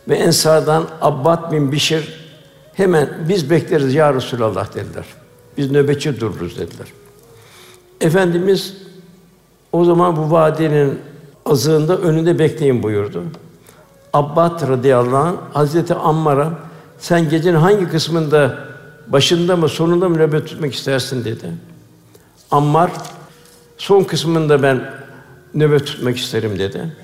ve 0.09 0.16
Ensar'dan 0.16 0.85
Abbad 1.00 1.52
bin 1.52 1.73
Bişir 1.73 2.28
hemen 2.75 3.09
biz 3.28 3.50
bekleriz 3.50 3.95
ya 3.95 4.14
Resulallah 4.14 4.75
dediler. 4.75 5.04
Biz 5.57 5.71
nöbetçi 5.71 6.21
dururuz 6.21 6.59
dediler. 6.59 6.87
Efendimiz 8.00 8.76
o 9.73 9.85
zaman 9.85 10.16
bu 10.16 10.30
vadinin 10.30 10.99
azığında 11.47 11.99
önünde 11.99 12.38
bekleyin 12.38 12.83
buyurdu. 12.83 13.23
Abbad 14.12 14.68
radıyallahu 14.68 15.16
anh 15.16 15.35
Hazreti 15.52 15.95
Ammar'a 15.95 16.52
sen 16.99 17.28
gecenin 17.28 17.57
hangi 17.57 17.88
kısmında 17.88 18.59
başında 19.07 19.57
mı 19.57 19.68
sonunda 19.68 20.09
mı 20.09 20.18
nöbet 20.18 20.47
tutmak 20.47 20.75
istersin 20.75 21.25
dedi. 21.25 21.52
Ammar 22.50 22.90
son 23.78 24.04
kısmında 24.04 24.62
ben 24.62 24.94
nöbet 25.54 25.87
tutmak 25.87 26.16
isterim 26.16 26.58
dedi. 26.58 26.97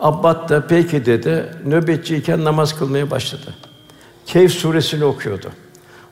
Abbad 0.00 0.48
da 0.48 0.66
peki 0.66 1.06
dedi. 1.06 1.46
Nöbetçiyken 1.66 2.44
namaz 2.44 2.78
kılmaya 2.78 3.10
başladı. 3.10 3.54
Keyf 4.26 4.52
suresini 4.52 5.04
okuyordu. 5.04 5.50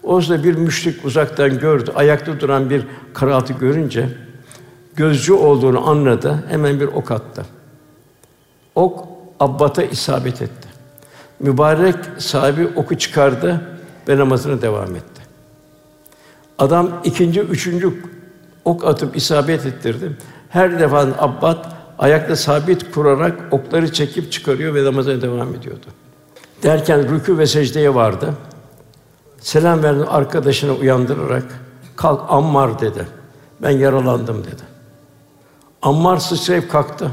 O 0.03 0.21
sırada 0.21 0.45
bir 0.45 0.55
müşrik 0.55 1.05
uzaktan 1.05 1.59
gördü. 1.59 1.93
Ayakta 1.95 2.41
duran 2.41 2.71
bir 2.71 2.83
karaltı 3.15 3.53
görünce 3.53 4.09
gözcü 4.97 5.33
olduğunu 5.33 5.89
anladı. 5.89 6.45
Hemen 6.49 6.81
bir 6.81 6.87
ok 6.87 7.11
attı. 7.11 7.47
Ok 8.75 9.13
Abbata 9.41 9.83
isabet 9.83 10.43
etti. 10.43 10.69
Mübarek 11.41 11.95
sahibi 12.19 12.69
oku 12.77 12.99
çıkardı 12.99 13.61
ve 14.09 14.19
namazına 14.19 14.63
devam 14.63 14.97
etti. 14.97 15.23
Adam 16.59 17.01
ikinci, 17.05 17.41
üçüncü 17.41 18.03
ok 18.65 18.85
atıp 18.85 19.17
isabet 19.17 19.67
ettirdi. 19.67 20.17
Her 20.49 20.81
defa 20.81 21.01
Abbad 21.19 21.65
ayakta 21.99 22.37
sabit 22.37 22.91
kurarak 22.95 23.41
okları 23.51 23.93
çekip 23.93 24.33
çıkarıyor 24.33 24.75
ve 24.75 24.85
namazına 24.85 25.23
devam 25.23 25.55
ediyordu. 25.55 25.87
Derken 26.63 27.01
rükû 27.01 27.39
ve 27.39 27.47
secdeye 27.47 27.95
vardı. 27.95 28.35
Selam 29.41 29.83
verdi 29.83 30.05
arkadaşını 30.05 30.73
uyandırarak 30.73 31.45
kalk 31.97 32.21
Ammar 32.29 32.81
dedi. 32.81 33.07
Ben 33.63 33.71
yaralandım 33.71 34.45
dedi. 34.45 34.63
Ammar 35.83 36.17
sıçrayıp 36.17 36.71
kalktı. 36.71 37.11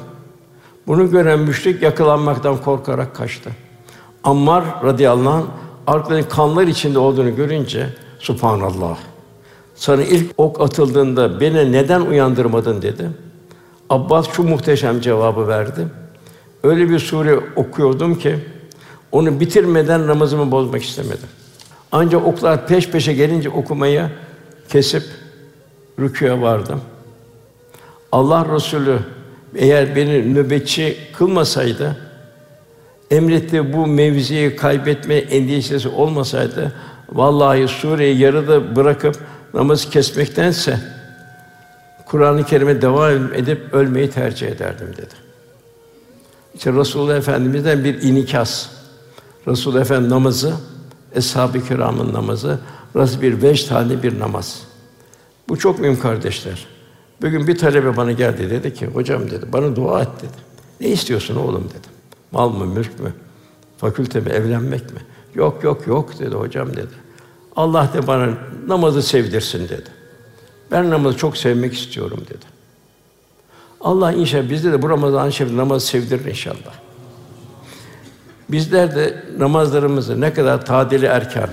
Bunu 0.88 1.12
gören 1.12 1.39
müşrik 1.39 1.82
yakalanmaktan 1.82 2.58
korkarak 2.58 3.15
kaçtı. 3.15 3.50
Ammar 4.24 4.63
radıyallahu 4.84 5.30
anh 5.30 5.43
arkadaşın 5.88 6.30
kanlar 6.30 6.67
içinde 6.67 7.00
olduğunu 7.00 7.36
görünce 7.36 7.89
Subhanallah. 8.19 8.97
Sana 9.80 10.04
ilk 10.04 10.32
ok 10.38 10.62
atıldığında 10.62 11.39
beni 11.39 11.72
neden 11.72 12.02
uyandırmadın 12.02 12.82
dedi. 12.82 13.10
Abbas 13.89 14.30
şu 14.32 14.44
muhteşem 14.44 15.02
cevabı 15.02 15.48
verdi. 15.48 15.88
Öyle 16.63 16.89
bir 16.89 17.00
sure 17.00 17.39
okuyordum 17.56 18.15
ki 18.15 18.36
onu 19.12 19.39
bitirmeden 19.39 20.08
namazımı 20.08 20.52
bozmak 20.52 20.84
istemedim. 20.84 21.28
Ancak 21.92 22.28
oklar 22.28 22.68
peş 22.68 22.89
peşe 22.89 23.13
gelince 23.13 23.50
okumaya 23.50 24.12
kesip 24.70 25.04
rükûya 26.00 26.42
vardım. 26.42 26.82
Allah 28.12 28.48
Resulü 28.56 29.00
eğer 29.56 29.96
beni 29.96 30.36
nöbetçi 30.36 30.98
kılmasaydı, 31.13 31.98
emretti 33.12 33.74
bu 33.74 33.88
mevziyi 33.88 34.56
kaybetme 34.56 35.15
endişesi 35.15 35.89
olmasaydı, 35.89 36.74
vallahi 37.12 37.68
sureyi 37.68 38.18
yarıda 38.18 38.76
bırakıp 38.76 39.15
namazı 39.54 39.90
kesmektense 39.90 40.80
Kur'an-ı 42.06 42.46
Kerim'e 42.46 42.82
devam 42.82 43.34
edip 43.34 43.74
ölmeyi 43.74 44.10
tercih 44.10 44.48
ederdim 44.48 44.88
dedi. 44.98 45.14
İşte 46.56 46.74
Resulullah 46.74 47.18
Efendimiz'den 47.18 47.84
bir 47.84 48.02
inikas. 48.02 48.70
Resulullah 49.48 49.82
Efendimiz 49.82 50.12
namazı, 50.12 50.54
eshab-ı 51.16 51.68
kiramın 51.68 52.14
namazı, 52.14 52.60
nasıl 52.96 53.22
bir 53.22 53.42
beş 53.42 53.64
tane 53.64 54.04
bir 54.04 54.20
namaz. 54.20 54.62
Bu 55.50 55.58
çok 55.58 55.80
mühim 55.80 56.00
kardeşler. 56.00 56.68
Bugün 57.22 57.48
bir 57.48 57.58
talebe 57.58 57.98
bana 57.98 58.12
geldi 58.12 58.50
dedi 58.50 58.74
ki, 58.74 58.88
hocam 58.88 59.32
dedi, 59.32 59.46
bana 59.54 59.76
dua 59.76 60.02
et 60.02 60.10
dedi. 60.22 60.38
Ne 60.82 60.88
istiyorsun 60.88 61.36
oğlum 61.36 61.64
dedim. 61.70 61.92
Mal 62.32 62.50
mı, 62.50 62.66
mülk 62.66 63.00
mü, 63.00 63.14
fakülte 63.78 64.20
mi, 64.20 64.30
evlenmek 64.30 64.94
mi? 64.94 65.00
Yok, 65.36 65.64
yok, 65.64 65.88
yok 65.88 66.20
dedi 66.20 66.36
hocam 66.36 66.70
dedi. 66.76 67.09
Allah 67.60 67.89
de 67.93 68.08
bana 68.08 68.30
namazı 68.67 69.04
sevdirsin 69.04 69.69
dedi. 69.69 69.89
Ben 70.72 70.89
namazı 70.89 71.17
çok 71.17 71.38
sevmek 71.38 71.74
istiyorum 71.74 72.24
dedi. 72.30 72.45
Allah 73.82 74.12
inşallah 74.12 74.50
bizde 74.50 74.72
de 74.72 74.82
bu 74.82 74.89
Ramazan 74.89 75.30
şerif 75.30 75.54
namazı 75.54 75.88
sevdirir 75.88 76.26
inşallah. 76.26 76.74
Bizler 78.50 78.95
de 78.95 79.24
namazlarımızı 79.38 80.22
ne 80.22 80.34
kadar 80.34 80.65
tadili 80.65 81.06
erken, 81.06 81.50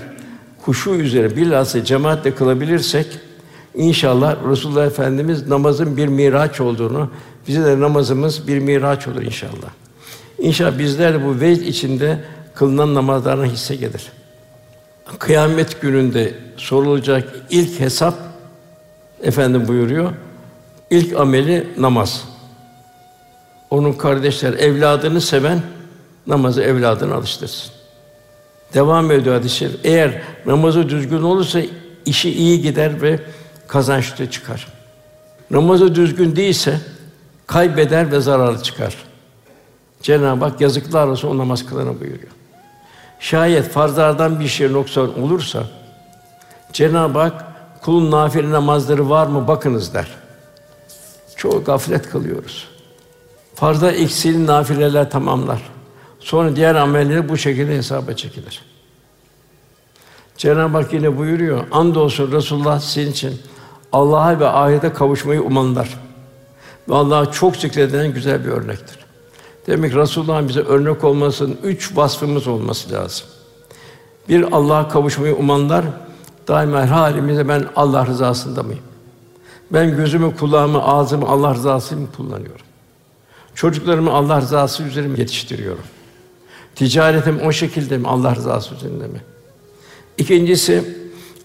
huşu 0.61 0.89
üzere 0.89 1.35
bilhassa 1.35 1.83
cemaatle 1.83 2.35
kılabilirsek 2.35 3.07
inşallah 3.75 4.35
Resulullah 4.49 4.85
Efendimiz 4.85 5.47
namazın 5.47 5.97
bir 5.97 6.07
miraç 6.07 6.61
olduğunu, 6.61 7.09
bize 7.47 7.65
de 7.65 7.79
namazımız 7.79 8.47
bir 8.47 8.59
miraç 8.59 9.07
olur 9.07 9.21
inşallah. 9.21 9.71
İnşallah 10.39 10.79
bizler 10.79 11.13
de 11.13 11.25
bu 11.25 11.41
vecd 11.41 11.61
içinde 11.61 12.23
kılınan 12.55 12.95
namazlarına 12.95 13.45
hisse 13.45 13.75
gelir. 13.75 14.11
Kıyamet 15.19 15.81
gününde 15.81 16.33
sorulacak 16.57 17.35
ilk 17.49 17.79
hesap 17.79 18.15
efendim 19.23 19.67
buyuruyor. 19.67 20.13
İlk 20.89 21.19
ameli 21.19 21.67
namaz. 21.77 22.23
Onun 23.69 23.93
kardeşler 23.93 24.53
evladını 24.53 25.21
seven 25.21 25.61
namazı 26.27 26.61
evladına 26.61 27.15
alıştırsın. 27.15 27.71
Devam 28.73 29.11
ediyor 29.11 29.35
hadis 29.35 29.61
Eğer 29.83 30.21
namazı 30.45 30.89
düzgün 30.89 31.21
olursa 31.21 31.61
işi 32.05 32.29
iyi 32.29 32.61
gider 32.61 33.01
ve 33.01 33.19
kazançlı 33.67 34.29
çıkar. 34.29 34.67
Namazı 35.51 35.95
düzgün 35.95 36.35
değilse 36.35 36.81
kaybeder 37.47 38.11
ve 38.11 38.19
zararlı 38.19 38.63
çıkar. 38.63 38.95
Cenab-ı 40.01 40.45
Hak 40.45 40.61
yazıklar 40.61 41.07
olsun 41.07 41.27
o 41.27 41.37
namaz 41.37 41.65
kılana 41.65 41.99
buyuruyor. 41.99 42.36
Şayet 43.19 43.69
farzlardan 43.69 44.39
bir 44.39 44.47
şey 44.47 44.73
noksan 44.73 45.23
olursa 45.23 45.63
Cenab-ı 46.73 47.19
Hak 47.19 47.45
kulun 47.81 48.11
nafile 48.11 48.51
namazları 48.51 49.09
var 49.09 49.27
mı 49.27 49.47
bakınız 49.47 49.93
der. 49.93 50.07
Çok 51.35 51.65
gaflet 51.65 52.09
kılıyoruz. 52.09 52.67
Farzda 53.55 53.91
eksiğini 53.91 54.47
nafileler 54.47 55.09
tamamlar. 55.09 55.61
Sonra 56.19 56.55
diğer 56.55 56.75
amelleri 56.75 57.29
bu 57.29 57.37
şekilde 57.37 57.75
hesaba 57.75 58.13
çekilir. 58.13 58.61
Cenab-ı 60.37 60.77
Hak 60.77 60.93
yine 60.93 61.17
buyuruyor. 61.17 61.63
Andolsun 61.71 62.31
Resulullah 62.31 62.79
sizin 62.79 63.11
için 63.11 63.41
Allah'a 63.91 64.39
ve 64.39 64.47
ahirete 64.47 64.93
kavuşmayı 64.93 65.41
umanlar. 65.41 65.89
Ve 66.89 66.95
Allah'a 66.95 67.31
çok 67.31 67.55
zikredilen 67.55 68.13
güzel 68.13 68.45
bir 68.45 68.51
örnektir. 68.51 68.96
Demek 69.67 69.95
Resulullah'ın 69.95 70.49
bize 70.49 70.59
örnek 70.59 71.03
olmasının 71.03 71.57
üç 71.63 71.97
vasfımız 71.97 72.47
olması 72.47 72.91
lazım. 72.91 73.27
Bir 74.29 74.51
Allah'a 74.51 74.89
kavuşmayı 74.89 75.35
umanlar, 75.35 75.85
daima 76.47 76.81
her 76.81 76.87
halimizde 76.87 77.47
ben 77.47 77.65
Allah 77.75 78.05
rızasında 78.05 78.63
mıyım? 78.63 78.83
Ben 79.71 79.97
gözümü, 79.97 80.35
kulağımı, 80.35 80.83
ağzımı 80.83 81.27
Allah 81.27 81.53
rızası 81.53 81.95
için 81.95 82.07
kullanıyorum. 82.17 82.65
Çocuklarımı 83.55 84.11
Allah 84.11 84.41
rızası 84.41 84.83
üzerine 84.83 85.19
yetiştiriyorum. 85.19 85.83
Ticaretim 86.75 87.41
o 87.45 87.51
şekilde 87.51 87.97
mi? 87.97 88.07
Allah 88.07 88.35
rızası 88.35 88.75
üzerinde 88.75 89.07
mi? 89.07 89.21
İkincisi, 90.17 90.95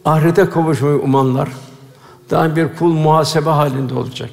ahirete 0.05 0.51
kavuşmayı 0.51 0.97
umanlar, 0.99 1.49
daha 2.31 2.57
bir 2.57 2.77
kul 2.79 2.93
muhasebe 2.93 3.51
halinde 3.51 3.95
olacak. 3.95 4.31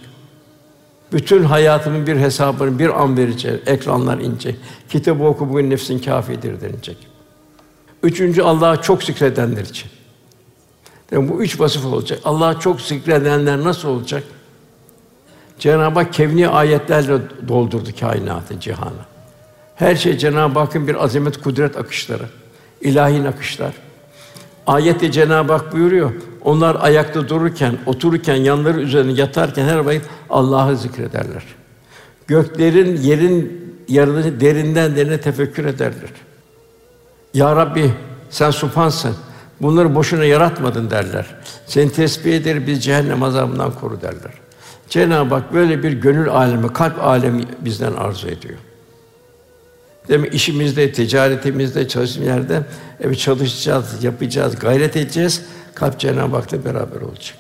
Bütün 1.12 1.44
hayatımın 1.44 2.08
bir 2.08 2.18
hesabını 2.18 2.80
bir 2.80 3.02
an 3.02 3.18
verecek, 3.18 3.62
ekranlar 3.66 4.18
inecek. 4.18 4.56
Kitabı 4.90 5.24
oku 5.24 5.50
bugün 5.50 5.70
nefsin 5.70 6.00
kâfidir 6.00 6.62
denilecek. 6.62 6.98
Üçüncü 8.04 8.42
Allah'a 8.42 8.82
çok 8.82 9.04
zikredenler 9.04 9.62
için. 9.62 9.90
Yani 11.12 11.30
bu 11.30 11.44
üç 11.44 11.60
vasıf 11.60 11.86
olacak. 11.86 12.20
Allah'a 12.26 12.60
çok 12.60 12.82
zikredenler 12.82 13.64
nasıl 13.64 13.90
olacak? 13.90 14.24
Cenab-ı 15.60 16.00
Hak 16.00 16.14
kevni 16.14 16.48
ayetlerle 16.48 17.20
doldurdu 17.48 17.90
kainatı, 18.00 18.60
cihanı. 18.60 19.10
Her 19.76 19.96
şey 19.96 20.18
Cenab-ı 20.18 20.60
Hakk'ın 20.60 20.88
bir 20.88 21.04
azamet, 21.04 21.42
kudret 21.42 21.78
akışları, 21.78 22.26
ilahi 22.82 23.28
akışlar. 23.28 23.74
Ayette 24.70 25.12
Cenab-ı 25.12 25.54
Hak 25.54 25.74
buyuruyor. 25.74 26.12
Onlar 26.44 26.78
ayakta 26.80 27.30
dururken, 27.30 27.78
otururken, 27.86 28.36
yanları 28.36 28.82
üzerine 28.82 29.12
yatarken 29.12 29.66
her 29.66 29.78
vakit 29.78 30.06
Allah'ı 30.30 30.78
zikrederler. 30.78 31.44
Göklerin, 32.28 32.98
yerin 33.02 33.66
yarını 33.88 34.40
derinden 34.40 34.96
derine 34.96 35.22
tefekkür 35.22 35.66
ederler. 35.66 36.10
Ya 37.34 37.56
Rabbi 37.56 37.94
sen 38.30 38.52
supansın. 38.52 39.16
Bunları 39.62 39.96
boşuna 39.96 40.26
yaratmadın 40.26 40.90
derler. 40.90 41.26
Seni 41.66 41.92
tesbih 41.92 42.36
eder, 42.36 42.68
biz 42.68 42.84
cehennem 42.84 43.24
azabından 43.24 43.72
koru 43.72 44.02
derler. 44.02 44.34
Cenab-ı 44.90 45.36
Hak 45.36 45.54
böyle 45.54 45.84
bir 45.84 45.92
gönül 45.92 46.30
alemi, 46.30 46.74
kalp 46.74 47.04
alemi 47.04 47.44
bizden 47.60 47.94
arzu 47.94 48.28
ediyor. 48.28 48.58
Demek 50.10 50.34
işimizde, 50.34 50.92
ticaretimizde, 50.92 51.88
çalıştığımız 51.88 52.28
yerde 52.28 52.62
evet 53.02 53.20
çalışacağız, 53.20 54.04
yapacağız, 54.04 54.56
gayret 54.60 54.96
edeceğiz. 54.98 55.46
Kalp 55.76 56.00
Cenab-ı 56.00 56.36
Hak'la 56.36 56.66
beraber 56.66 57.02
olacak. 57.02 57.38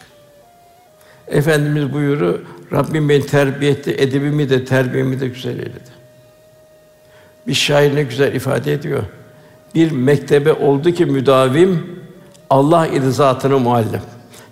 Efendimiz 1.27 1.93
buyuru 1.93 2.41
Rabbim 2.71 3.09
beni 3.09 3.25
terbiye 3.25 3.71
etti, 3.71 3.95
edebimi 3.97 4.49
de 4.49 4.65
terbiyemi 4.65 5.19
de 5.19 5.27
güzel 5.27 5.59
eyledi. 5.59 5.99
Bir 7.47 7.53
şair 7.53 7.95
ne 7.95 8.03
güzel 8.03 8.35
ifade 8.35 8.73
ediyor. 8.73 9.03
Bir 9.75 9.91
mektebe 9.91 10.53
oldu 10.53 10.91
ki 10.91 11.05
müdavim 11.05 11.99
Allah 12.49 12.87
idi 12.87 13.11
zatını 13.11 13.59
muallim. 13.59 14.01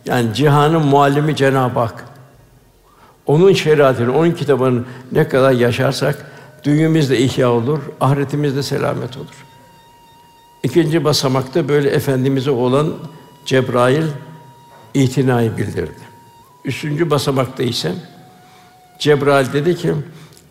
Yani 0.06 0.34
cihanın 0.34 0.86
muallimi 0.86 1.36
Cenab-ı 1.36 1.80
Hak. 1.80 2.06
Onun 3.26 3.54
şeriatını, 3.54 4.18
onun 4.18 4.32
kitabını 4.32 4.84
ne 5.12 5.28
kadar 5.28 5.52
yaşarsak 5.52 6.26
dünyamız 6.68 7.10
da 7.10 7.16
ihya 7.16 7.52
olur, 7.52 7.80
ahiretimiz 8.02 8.56
de 8.56 8.64
selamet 8.64 9.18
olur. 9.18 9.46
İkinci 10.64 11.04
basamakta 11.04 11.70
böyle 11.70 11.90
efendimize 11.90 12.52
olan 12.52 12.94
Cebrail 13.46 14.06
itinayı 14.94 15.58
bildirdi. 15.58 16.08
Üçüncü 16.66 17.10
basamakta 17.10 17.64
ise 17.64 17.96
Cebrail 19.00 19.54
dedi 19.54 19.76
ki 19.76 19.94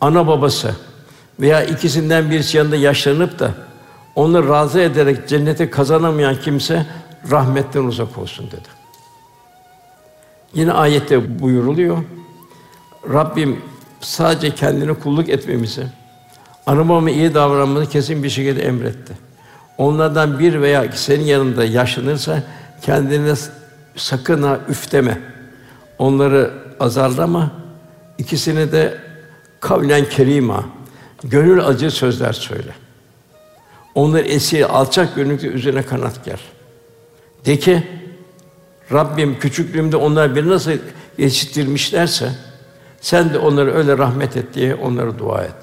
ana 0.00 0.26
babası 0.26 0.76
veya 1.40 1.64
ikisinden 1.64 2.30
birisi 2.30 2.56
yanında 2.56 2.76
yaşlanıp 2.76 3.38
da 3.38 3.54
onu 4.14 4.48
razı 4.48 4.80
ederek 4.80 5.28
cenneti 5.28 5.70
kazanamayan 5.70 6.40
kimse 6.40 6.86
rahmetten 7.30 7.84
uzak 7.84 8.18
olsun 8.18 8.46
dedi. 8.46 8.68
Yine 10.54 10.72
ayette 10.72 11.40
buyuruluyor. 11.40 11.98
Rabbim 13.12 13.62
sadece 14.00 14.54
kendine 14.54 14.94
kulluk 14.94 15.28
etmemizi, 15.28 15.86
anamama 16.66 17.10
iyi 17.10 17.34
davranmamızı 17.34 17.90
kesin 17.90 18.22
bir 18.22 18.30
şekilde 18.30 18.62
emretti. 18.62 19.12
Onlardan 19.78 20.38
bir 20.38 20.60
veya 20.60 20.84
iki 20.84 21.00
senin 21.00 21.24
yanında 21.24 21.64
yaşlanırsa 21.64 22.42
kendine 22.82 23.34
sakın 23.96 24.42
ha 24.42 24.60
üfteme. 24.68 25.20
Onları 25.98 26.50
azarlama. 26.80 27.50
İkisini 28.18 28.72
de 28.72 28.98
kavlen 29.60 30.04
kerima. 30.04 30.64
Gönül 31.24 31.66
acı 31.66 31.90
sözler 31.90 32.32
söyle. 32.32 32.74
Onları 33.94 34.22
esir, 34.22 34.76
alçak 34.78 35.16
gönüllü 35.16 35.46
üzerine 35.46 35.82
kanat 35.82 36.24
ger. 36.24 36.40
De 37.44 37.58
ki, 37.58 37.82
Rabbim 38.92 39.38
küçüklüğümde 39.38 39.96
onlar 39.96 40.36
beni 40.36 40.48
nasıl 40.48 40.72
yetiştirmişlerse, 41.18 42.32
sen 43.00 43.34
de 43.34 43.38
onları 43.38 43.74
öyle 43.74 43.98
rahmet 43.98 44.36
et 44.36 44.54
diye 44.54 44.74
onlara 44.74 45.18
dua 45.18 45.44
et. 45.44 45.54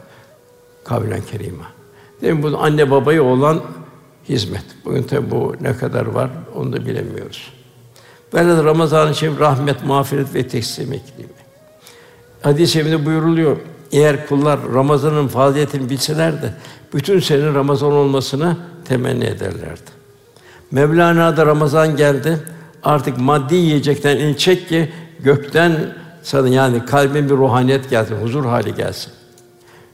Kavlen 0.83 1.21
kerima. 1.31 1.65
Demin 2.21 2.43
bu 2.43 2.57
anne 2.57 2.91
babaya 2.91 3.23
olan 3.23 3.61
hizmet. 4.29 4.65
Bugün 4.85 5.03
tabi 5.03 5.31
bu 5.31 5.55
ne 5.61 5.77
kadar 5.77 6.05
var 6.05 6.29
onu 6.55 6.73
da 6.73 6.85
bilemiyoruz. 6.85 7.53
Böyle 8.33 8.63
Ramazan-ı 8.63 9.15
Şerif 9.15 9.39
rahmet, 9.39 9.85
mağfiret 9.85 10.35
ve 10.35 10.47
teslim 10.47 10.93
iklimi. 10.93 11.29
Hadis-i 12.41 12.73
şerifte 12.73 13.05
buyuruluyor. 13.05 13.57
Eğer 13.91 14.27
kullar 14.27 14.59
Ramazan'ın 14.73 15.27
faziliyetini 15.27 15.89
bilseler 15.89 16.41
de 16.41 16.53
bütün 16.93 17.19
senin 17.19 17.55
Ramazan 17.55 17.91
olmasını 17.91 18.57
temenni 18.85 19.25
ederlerdi. 19.25 19.91
Mevlana 20.71 21.37
da 21.37 21.45
Ramazan 21.45 21.95
geldi. 21.95 22.39
Artık 22.83 23.17
maddi 23.17 23.55
yiyecekten 23.55 24.33
çek 24.33 24.69
ki 24.69 24.91
gökten 25.19 25.95
sana 26.23 26.47
yani 26.47 26.85
kalbin 26.85 27.29
bir 27.29 27.35
ruhaniyet 27.35 27.89
gelsin, 27.89 28.15
huzur 28.15 28.45
hali 28.45 28.75
gelsin. 28.75 29.13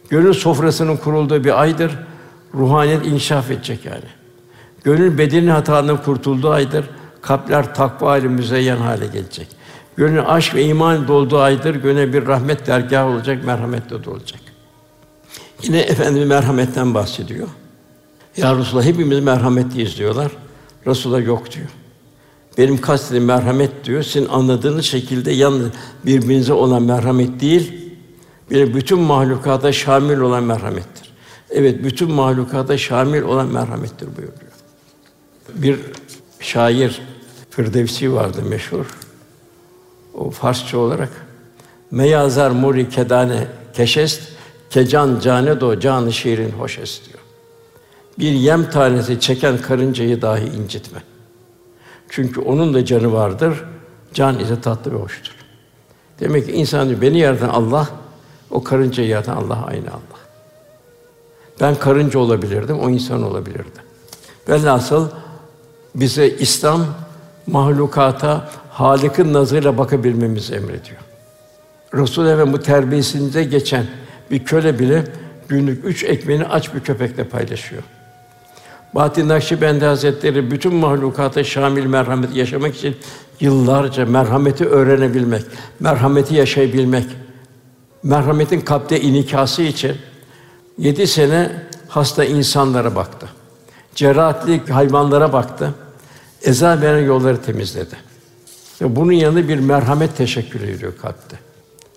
Gönül 0.09 0.33
sofrasının 0.33 0.97
kurulduğu 0.97 1.43
bir 1.43 1.61
aydır. 1.61 1.91
Ruhaniyet 2.53 3.05
inşaf 3.05 3.51
edecek 3.51 3.85
yani. 3.85 4.05
Gönül 4.83 5.17
bedenin 5.17 5.47
hatalarından 5.47 6.03
kurtulduğu 6.03 6.49
aydır. 6.49 6.85
Kalpler 7.21 7.75
takva 7.75 8.17
ile 8.17 8.27
müzeyyen 8.27 8.77
hale 8.77 9.07
gelecek. 9.07 9.47
Gönül 9.97 10.21
aşk 10.27 10.55
ve 10.55 10.63
iman 10.63 11.07
dolduğu 11.07 11.39
aydır. 11.39 11.75
Gönül 11.75 12.13
bir 12.13 12.27
rahmet 12.27 12.67
dergahı 12.67 13.09
olacak, 13.09 13.45
merhametle 13.45 14.03
dolacak. 14.03 14.41
Yine 15.63 15.79
Efendimiz 15.79 16.27
merhametten 16.27 16.93
bahsediyor. 16.93 17.47
Ya 18.37 18.57
Resulallah 18.57 18.85
hepimiz 18.85 19.19
merhametliyiz 19.19 19.97
diyorlar. 19.97 20.31
Resulullah 20.87 21.25
yok 21.25 21.51
diyor. 21.51 21.67
Benim 22.57 22.81
kastediğim 22.81 23.25
merhamet 23.25 23.85
diyor. 23.85 24.03
Sizin 24.03 24.27
anladığınız 24.27 24.85
şekilde 24.85 25.31
yalnız 25.31 25.67
birbirinize 26.05 26.53
olan 26.53 26.83
merhamet 26.83 27.41
değil, 27.41 27.88
bir 28.51 28.73
bütün 28.73 28.99
mahlukata 28.99 29.71
şamil 29.71 30.17
olan 30.17 30.43
merhamettir. 30.43 31.13
Evet, 31.51 31.83
bütün 31.83 32.11
mahlukata 32.11 32.77
şamil 32.77 33.21
olan 33.21 33.47
merhamettir 33.47 34.07
buyuruyor. 34.07 34.51
Bir 35.53 35.79
şair 36.39 37.01
Firdevsi 37.49 38.13
vardı 38.13 38.41
meşhur. 38.49 38.85
O 40.13 40.29
Farsça 40.29 40.77
olarak 40.77 41.09
Meyazar 41.91 42.51
muri 42.51 42.89
kedane 42.89 43.47
keşest 43.73 44.21
kecan 44.69 45.19
cane 45.19 45.61
do 45.61 45.79
canı 45.79 46.13
şiirin 46.13 46.51
hoşest 46.51 47.05
diyor. 47.09 47.19
Bir 48.19 48.31
yem 48.31 48.69
tanesi 48.69 49.19
çeken 49.19 49.57
karıncayı 49.57 50.21
dahi 50.21 50.45
incitme. 50.45 50.99
Çünkü 52.09 52.41
onun 52.41 52.73
da 52.73 52.85
canı 52.85 53.13
vardır. 53.13 53.63
Can 54.13 54.39
ise 54.39 54.61
tatlı 54.61 54.91
ve 54.91 54.95
hoştur. 54.95 55.35
Demek 56.19 56.45
ki 56.45 56.51
insan 56.51 57.01
beni 57.01 57.19
yaratan 57.19 57.49
Allah, 57.49 57.89
o 58.51 58.63
karıncayı 58.63 59.09
yaratan 59.09 59.35
Allah 59.35 59.65
aynı 59.65 59.89
Allah. 59.89 60.19
Ben 61.61 61.75
karınca 61.75 62.19
olabilirdim, 62.19 62.79
o 62.79 62.89
insan 62.89 63.23
olabilirdi. 63.23 63.79
Velhasıl 64.49 65.09
bize 65.95 66.29
İslam 66.29 66.85
mahlukata 67.47 68.49
Halık'ın 68.71 69.33
nazıyla 69.33 69.77
bakabilmemizi 69.77 70.55
emrediyor. 70.55 70.99
Resul 71.93 72.27
Efendimiz 72.27 72.65
terbiyesinde 72.65 73.43
geçen 73.43 73.85
bir 74.31 74.45
köle 74.45 74.79
bile 74.79 75.03
günlük 75.47 75.85
üç 75.85 76.03
ekmeğini 76.03 76.45
aç 76.45 76.73
bir 76.73 76.79
köpekle 76.79 77.23
paylaşıyor. 77.23 77.83
Bahattin 78.95 79.29
Nakşibendi 79.29 79.85
Hazretleri 79.85 80.51
bütün 80.51 80.75
mahlukata 80.75 81.43
şamil 81.43 81.85
merhamet 81.85 82.35
yaşamak 82.35 82.75
için 82.75 82.95
yıllarca 83.39 84.05
merhameti 84.05 84.65
öğrenebilmek, 84.65 85.41
merhameti 85.79 86.35
yaşayabilmek, 86.35 87.05
merhametin 88.03 88.61
kalpte 88.61 89.01
inikası 89.01 89.61
için 89.61 89.97
yedi 90.77 91.07
sene 91.07 91.51
hasta 91.87 92.25
insanlara 92.25 92.95
baktı. 92.95 93.29
Cerrahatli 93.95 94.71
hayvanlara 94.71 95.33
baktı. 95.33 95.73
Eza 96.41 96.81
veren 96.81 97.05
yolları 97.05 97.41
temizledi. 97.41 97.95
Bunun 98.81 99.11
yanında 99.11 99.47
bir 99.47 99.59
merhamet 99.59 100.17
teşekkür 100.17 100.61
ediyor 100.61 100.93
kalpte. 101.01 101.39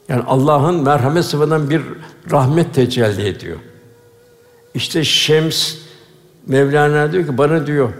Yani 0.08 0.22
Allah'ın 0.26 0.82
merhamet 0.82 1.24
sıfatından 1.24 1.70
bir 1.70 1.82
rahmet 2.30 2.74
tecelli 2.74 3.28
ediyor. 3.28 3.58
İşte 4.74 5.04
Şems 5.04 5.74
Mevlana 6.46 7.12
diyor 7.12 7.26
ki 7.26 7.38
bana 7.38 7.66
diyor 7.66 7.92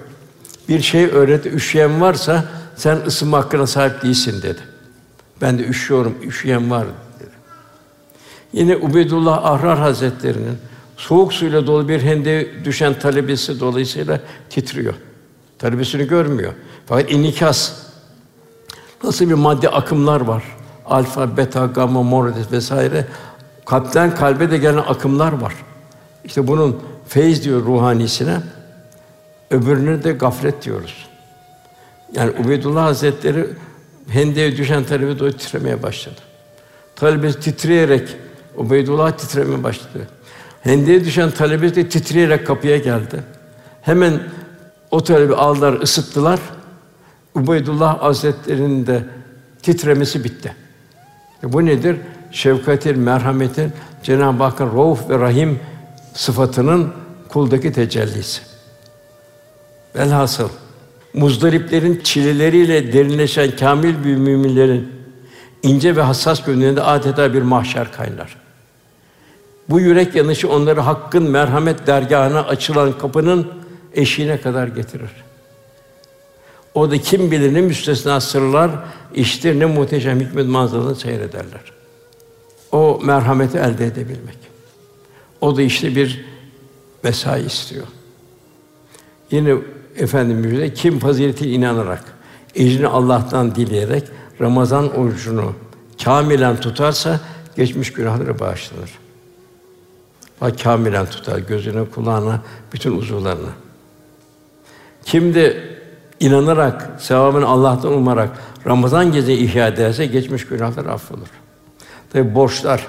bir 0.69 0.83
şey 0.83 1.05
öğret, 1.05 1.47
üşüyen 1.47 2.01
varsa 2.01 2.45
sen 2.77 2.97
ısınma 3.07 3.39
hakkına 3.39 3.67
sahip 3.67 4.03
değilsin 4.03 4.43
dedi. 4.43 4.61
Ben 5.43 5.59
de 5.59 5.67
üşüyorum, 5.67 6.15
üşüyen 6.23 6.71
var. 6.71 6.87
Yine 8.53 8.77
Ubeydullah 8.77 9.45
Ahrar 9.45 9.79
Hazretlerinin 9.79 10.59
soğuk 10.97 11.33
suyla 11.33 11.67
dolu 11.67 11.89
bir 11.89 12.03
hende 12.03 12.65
düşen 12.65 12.99
talebesi 12.99 13.61
dolayısıyla 13.61 14.21
titriyor. 14.51 14.95
Talebesini 15.59 16.07
görmüyor. 16.07 16.53
Fakat 16.87 17.11
inikas 17.11 17.73
nasıl 19.05 19.29
bir 19.29 19.35
madde 19.35 19.69
akımlar 19.69 20.21
var. 20.21 20.43
Alfa, 20.87 21.37
beta, 21.37 21.67
gamma, 21.67 22.03
mor 22.03 22.33
vesaire 22.53 23.07
kalpten 23.67 24.15
kalbe 24.15 24.51
de 24.51 24.59
gelen 24.59 24.83
akımlar 24.89 25.33
var. 25.33 25.55
İşte 26.25 26.47
bunun 26.47 26.83
feyz 27.09 27.45
diyor 27.45 27.65
ruhanisine. 27.65 28.37
Öbürüne 29.51 30.05
de 30.05 30.13
gaflet 30.13 30.65
diyoruz. 30.65 31.07
Yani 32.13 32.33
Ubeydullah 32.45 32.85
Hazretleri 32.85 33.47
hendeye 34.09 34.57
düşen 34.57 34.85
talebe 34.85 35.19
doğru 35.19 35.33
titremeye 35.33 35.83
başladı. 35.83 36.21
Talebe 36.97 37.33
titreyerek 37.33 38.09
Ubeydullah 38.57 39.13
titremeye 39.13 39.63
başladı. 39.63 40.09
Hendeye 40.63 41.05
düşen 41.05 41.31
talebe 41.31 41.75
de 41.75 41.89
titreyerek 41.89 42.47
kapıya 42.47 42.77
geldi. 42.77 43.23
Hemen 43.83 44.21
o 44.91 45.05
talebi 45.05 45.35
aldılar, 45.35 45.73
ısıttılar. 45.73 46.41
Ubeydullah 47.35 48.03
Hazretleri'nin 48.03 48.87
de 48.87 49.05
titremesi 49.63 50.25
bitti. 50.25 50.55
E 51.45 51.53
bu 51.53 51.67
nedir? 51.67 51.97
Şefkatin, 52.31 52.99
merhametin, 52.99 53.73
Cenab-ı 54.03 54.43
Hakk'ın 54.43 54.67
Rauf 54.67 55.11
ve 55.11 55.19
Rahim 55.19 55.61
sıfatının 56.15 56.93
kuldaki 57.29 57.73
tecellisi. 57.73 58.43
Velhasıl 59.97 60.49
muzdariplerin 61.15 62.01
çileleriyle 62.05 62.93
derinleşen 62.93 63.57
kamil 63.57 64.05
bir 64.05 64.17
müminlerin 64.17 64.93
ince 65.63 65.97
ve 65.97 66.03
hassas 66.03 66.45
gönlünde 66.45 66.83
adeta 66.83 67.35
bir 67.35 67.43
mahşer 67.43 67.93
kaynar. 67.93 68.42
Bu 69.69 69.81
yürek 69.81 70.15
yanışı 70.15 70.49
onları 70.49 70.81
hakkın 70.81 71.31
merhamet 71.31 71.87
dergahına 71.87 72.41
açılan 72.41 72.99
kapının 72.99 73.49
eşiğine 73.95 74.41
kadar 74.41 74.69
getirir. 74.69 75.11
O 76.75 76.91
da 76.91 76.99
kim 76.99 77.31
bilir 77.31 77.55
ne 77.55 77.61
müstesna 77.61 78.21
sırlar, 78.21 78.71
işte 79.15 79.59
ne 79.59 79.65
muhteşem 79.65 80.21
hikmet 80.21 80.47
manzaralarını 80.47 80.97
seyrederler. 80.97 81.61
O 82.73 83.01
merhameti 83.05 83.59
elde 83.59 83.87
edebilmek. 83.87 84.39
O 85.41 85.57
da 85.57 85.63
işte 85.63 85.97
bir 85.97 86.25
mesai 87.03 87.47
istiyor. 87.47 87.87
Yine 89.31 89.55
Efendimiz'e 89.97 90.75
kim 90.75 90.99
fazileti 90.99 91.51
inanarak, 91.51 92.05
ecrini 92.55 92.87
Allah'tan 92.87 93.55
dileyerek 93.55 94.05
Ramazan 94.41 94.97
orucunu 94.97 95.55
kamilen 96.05 96.61
tutarsa 96.61 97.21
geçmiş 97.57 97.93
günahları 97.93 98.39
bağışlanır. 98.39 99.02
Bak 100.43 100.59
kamilen 100.59 101.07
tutar 101.07 101.39
gözüne, 101.39 101.85
kulağına, 101.85 102.41
bütün 102.73 102.97
uzuvlarına. 102.97 103.49
Kim 105.05 105.35
de 105.35 105.71
inanarak, 106.21 106.91
sevabını 106.99 107.47
Allah'tan 107.47 107.93
umarak 107.93 108.31
Ramazan 108.67 109.13
gece 109.13 109.35
ihya 109.35 109.69
ederse 109.69 110.07
geçmiş 110.07 110.47
günahlar 110.47 110.87
affolur. 110.87 111.27
Tabi 112.13 112.35
borçlar, 112.35 112.87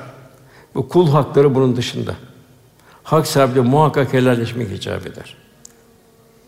bu 0.75 0.89
kul 0.89 1.09
hakları 1.09 1.55
bunun 1.55 1.75
dışında. 1.75 2.15
Hak 3.03 3.27
sahibi 3.27 3.61
muhakkak 3.61 4.13
helalleşmek 4.13 4.71
icap 4.71 5.07
eder. 5.07 5.37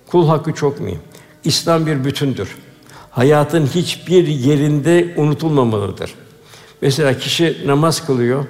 Kul 0.08 0.28
hakkı 0.28 0.54
çok 0.54 0.80
mühim. 0.80 1.02
İslam 1.44 1.86
bir 1.86 2.04
bütündür. 2.04 2.58
Hayatın 3.12 3.66
hiçbir 3.66 4.28
yerinde 4.28 5.14
unutulmamalıdır. 5.18 6.14
Mesela 6.82 7.18
kişi 7.18 7.64
namaz 7.66 8.06
kılıyor 8.06 8.46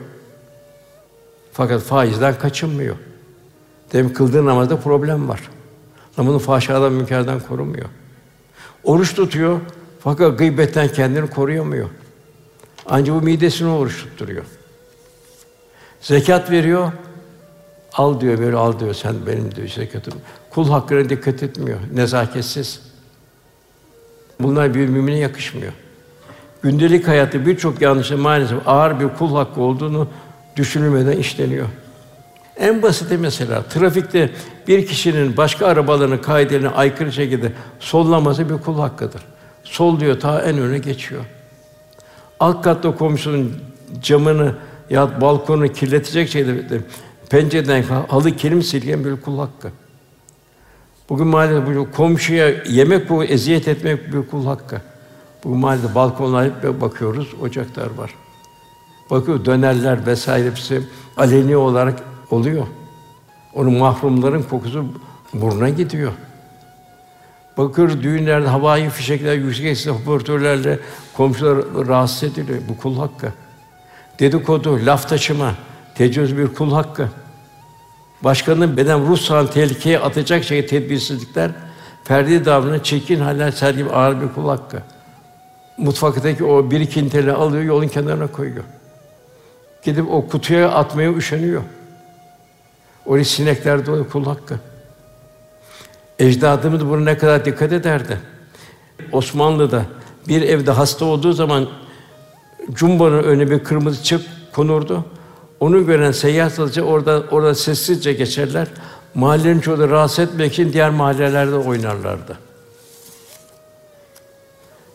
fakat 1.56 1.82
faizden 1.82 2.40
kaçınmıyor. 2.40 2.96
Demek 3.94 4.16
kıldığı 4.16 4.46
namazda 4.46 4.78
problem 4.80 5.30
var. 5.30 5.50
Namazını 6.18 6.40
fahşadan, 6.40 6.94
münkerden 6.94 7.40
korumuyor. 7.40 7.86
Oruç 8.84 9.16
tutuyor 9.16 9.60
fakat 10.00 10.38
gıybetten 10.38 10.88
kendini 10.88 11.30
koruyamıyor. 11.30 11.90
Ancak 12.86 13.16
bu 13.16 13.22
midesini 13.22 13.70
oruç 13.70 14.04
tutturuyor. 14.04 14.44
Zekat 16.02 16.52
veriyor, 16.52 16.92
al 17.94 18.22
diyor, 18.22 18.40
böyle 18.40 18.56
al 18.56 18.80
diyor, 18.80 18.94
sen 18.94 19.16
benim 19.28 19.56
diyor 19.56 19.68
zekatım. 19.68 20.14
Kul 20.50 20.70
hakkına 20.70 21.10
dikkat 21.10 21.44
etmiyor, 21.44 21.80
nezaketsiz. 21.94 22.82
Bunlar 24.40 24.74
bir 24.74 24.88
mümine 24.88 25.18
yakışmıyor. 25.18 25.74
Gündelik 26.62 27.08
hayatta 27.08 27.46
birçok 27.46 27.82
yanlışı 27.82 28.18
maalesef 28.18 28.68
ağır 28.68 29.00
bir 29.00 29.10
kul 29.10 29.36
hakkı 29.36 29.62
olduğunu 29.62 30.08
düşünülmeden 30.56 31.18
işleniyor. 31.18 31.68
En 32.58 32.82
basiti 32.82 33.18
mesela 33.18 33.64
trafikte 33.64 34.30
bir 34.68 34.88
kişinin 34.88 35.38
başka 35.38 35.66
arabaların 35.68 36.22
kaidelerine 36.22 36.70
aykırı 36.70 37.12
şekilde 37.12 37.52
sollaması 37.80 38.50
bir 38.50 38.58
kul 38.58 38.80
hakkıdır. 38.80 39.22
Sol 39.64 40.00
diyor 40.00 40.20
ta 40.20 40.42
en 40.42 40.58
öne 40.58 40.78
geçiyor. 40.78 41.26
Alt 42.40 42.64
katta 42.64 42.96
komşunun 42.96 43.54
camını 44.02 44.56
ya 44.90 45.22
balkonu 45.22 45.68
kirletecek 45.68 46.30
şeyde 46.30 46.82
pencereden 47.30 47.84
halı 47.84 48.32
kilim 48.32 48.64
silgen 48.64 49.06
bir 49.06 49.22
kul 49.22 49.38
hakkı. 49.38 49.72
Bugün 51.10 51.28
maalesef 51.28 51.76
bu 51.76 51.92
komşuya 51.92 52.50
yemek 52.70 53.10
bu 53.10 53.24
eziyet 53.24 53.68
etmek 53.68 54.14
bir 54.14 54.28
kul 54.28 54.46
hakkı. 54.46 54.82
Bugün 55.44 55.60
maalesef 55.60 55.96
balkonlara 55.96 56.82
bakıyoruz, 56.82 57.28
ocaklar 57.42 57.90
var. 57.98 58.12
Bakıyor 59.10 59.46
dönerler 59.46 60.06
vesaire 60.06 60.48
hepsi 60.48 60.82
aleni 61.18 61.58
olarak 61.58 62.04
oluyor. 62.32 62.68
Onun 63.54 63.74
mahrumların 63.74 64.44
kokusu 64.44 64.86
burnuna 65.34 65.70
gidiyor. 65.70 66.12
Bakıyor 67.58 68.02
düğünlerde 68.02 68.48
havai 68.48 68.90
fişekler, 68.90 69.36
yüksek 69.36 69.78
sesli 69.78 69.92
hoparlörlerle 69.92 70.80
komşular 71.14 71.58
rahatsız 71.88 72.24
ediliyor. 72.24 72.60
Bu 72.70 72.78
kul 72.78 72.98
hakkı. 72.98 73.34
Dedikodu, 74.20 74.80
laf 74.86 75.10
taşıma, 75.10 75.56
tecavüz 75.96 76.38
bir 76.38 76.48
kul 76.48 76.72
hakkı. 76.72 77.10
Başkanın 78.24 78.78
beden 78.78 79.08
ruh 79.08 79.18
sağlığını 79.18 79.52
tehlikeye 79.52 80.00
atacak 80.00 80.44
şey 80.44 80.66
tedbirsizlikler, 80.66 81.52
ferdi 82.04 82.46
davranış, 82.46 82.84
çekin 82.84 83.20
haller 83.20 83.52
sergi 83.52 83.86
ağır 83.86 84.22
bir 84.22 84.34
kul 84.34 84.50
hakkı. 84.50 84.78
Mutfaktaki 85.78 86.44
o 86.44 86.72
bir 86.72 86.86
kinteli 86.86 87.32
alıyor, 87.32 87.64
yolun 87.64 87.88
kenarına 87.88 88.28
koyuyor. 88.28 88.64
Gidip 89.86 90.12
o 90.12 90.28
kutuya 90.28 90.72
atmaya 90.72 91.14
üşeniyor. 91.14 91.62
Oraya 93.06 93.26
sinekler 93.26 93.86
dolu 93.86 94.10
kul 94.10 94.26
hakkı. 94.26 94.60
Ecdadımız 96.20 96.86
bunu 96.86 97.06
ne 97.06 97.18
kadar 97.18 97.46
dikkat 97.46 97.74
ederdi. 97.74 98.20
Osmanlı'da 99.12 99.86
bir 100.28 100.42
evde 100.42 100.72
hasta 100.72 101.06
olduğu 101.06 101.34
zaman 101.34 101.68
cumbanın 102.72 103.24
önüne 103.24 103.52
bir 103.52 103.64
kırmızı 103.64 104.04
çıp 104.04 104.22
konurdu. 104.54 105.06
Onu 105.60 105.86
gören 105.86 106.12
seyyah 106.12 106.50
satıcı 106.50 106.82
orada 106.82 107.24
orada 107.32 107.56
sessizce 107.56 108.14
geçerler. 108.14 108.68
Mahallenin 109.16 109.60
çoğu 109.60 109.90
rahatsız 109.90 110.20
etmek 110.20 110.54
için 110.54 110.74
diğer 110.74 110.90
mahallelerde 110.90 111.56
oynarlardı. 111.56 112.38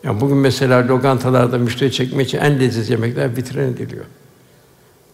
Yani 0.03 0.21
bugün 0.21 0.37
mesela 0.37 0.87
lokantalarda 0.87 1.57
müşteri 1.57 1.91
çekmek 1.91 2.27
için 2.27 2.37
en 2.37 2.59
leziz 2.59 2.89
yemekler 2.89 3.37
vitrin 3.37 3.73
ediliyor. 3.73 4.05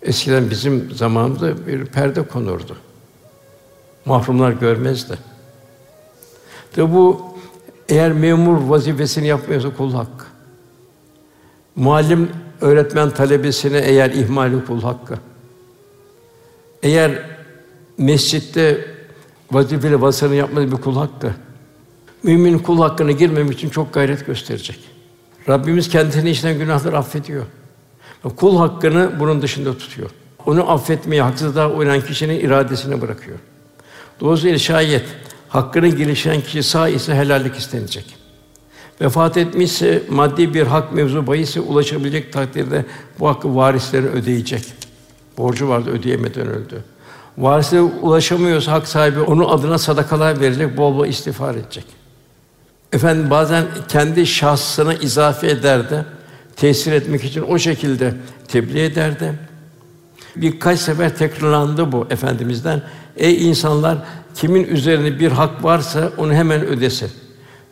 Eskiden 0.07 0.49
bizim 0.49 0.91
zamanımızda 0.95 1.67
bir 1.67 1.85
perde 1.85 2.21
konurdu. 2.21 2.77
Mahrumlar 4.05 4.51
görmezdi. 4.51 5.17
De 6.75 6.93
bu 6.93 7.21
eğer 7.89 8.11
memur 8.11 8.69
vazifesini 8.69 9.27
yapmıyorsa 9.27 9.75
kul 9.75 9.93
hakkı. 9.93 10.25
Muallim 11.75 12.29
öğretmen 12.61 13.09
talebesine 13.09 13.77
eğer 13.77 14.09
ihmali 14.09 14.65
kul 14.65 14.81
hakkı. 14.81 15.17
Eğer 16.83 17.25
mescitte 17.97 18.85
vazifeli 19.51 20.01
vasını 20.01 20.35
yapmadığı 20.35 20.71
bir 20.71 20.81
kul 20.81 20.95
hakkı. 20.95 21.31
Mümin 22.23 22.59
kul 22.59 22.81
hakkına 22.81 23.11
girmemek 23.11 23.53
için 23.53 23.69
çok 23.69 23.93
gayret 23.93 24.25
gösterecek. 24.25 24.79
Rabbimiz 25.49 25.89
kendisine 25.89 26.31
işten 26.31 26.57
günahları 26.57 26.97
affediyor. 26.97 27.45
Kul 28.35 28.57
hakkını 28.57 29.11
bunun 29.19 29.41
dışında 29.41 29.77
tutuyor. 29.77 30.09
Onu 30.45 30.71
affetmeyi 30.71 31.21
haksızlığa 31.21 31.71
uğrayan 31.71 32.01
kişinin 32.01 32.39
iradesine 32.39 33.01
bırakıyor. 33.01 33.37
Dolayısıyla 34.19 34.57
şayet 34.57 35.05
hakkını 35.49 35.87
gelişen 35.87 36.41
kişi 36.41 36.63
sağ 36.63 36.89
ise 36.89 37.15
helallik 37.15 37.55
istenecek. 37.55 38.15
Vefat 39.01 39.37
etmişse 39.37 40.03
maddi 40.09 40.53
bir 40.53 40.67
hak 40.67 40.93
mevzu 40.93 41.27
bahise 41.27 41.59
ulaşabilecek 41.59 42.33
takdirde 42.33 42.85
bu 43.19 43.27
hakkı 43.27 43.55
varisleri 43.55 44.07
ödeyecek. 44.07 44.63
Borcu 45.37 45.69
vardı 45.69 45.89
ödeyemeden 45.89 46.47
öldü. 46.47 46.83
Varislere 47.37 47.81
ulaşamıyorsa 47.81 48.71
hak 48.71 48.87
sahibi 48.87 49.21
onun 49.21 49.49
adına 49.49 49.77
sadakalar 49.77 50.39
verecek, 50.39 50.77
bol 50.77 50.97
bol 50.97 51.05
istiğfar 51.05 51.55
edecek. 51.55 51.85
Efendim 52.93 53.29
bazen 53.29 53.65
kendi 53.87 54.25
şahsına 54.25 54.93
izafe 54.93 55.47
eder 55.47 55.89
de 55.89 56.05
tesir 56.57 56.91
etmek 56.91 57.23
için 57.23 57.41
o 57.41 57.59
şekilde 57.59 58.13
tebliğ 58.47 58.83
ederdi. 58.83 59.33
Birkaç 60.35 60.79
sefer 60.79 61.17
tekrarlandı 61.17 61.91
bu 61.91 62.07
efendimizden. 62.09 62.81
Ey 63.17 63.49
insanlar 63.49 63.97
kimin 64.35 64.63
üzerine 64.63 65.19
bir 65.19 65.31
hak 65.31 65.63
varsa 65.63 66.11
onu 66.17 66.33
hemen 66.33 66.65
ödesin. 66.65 67.11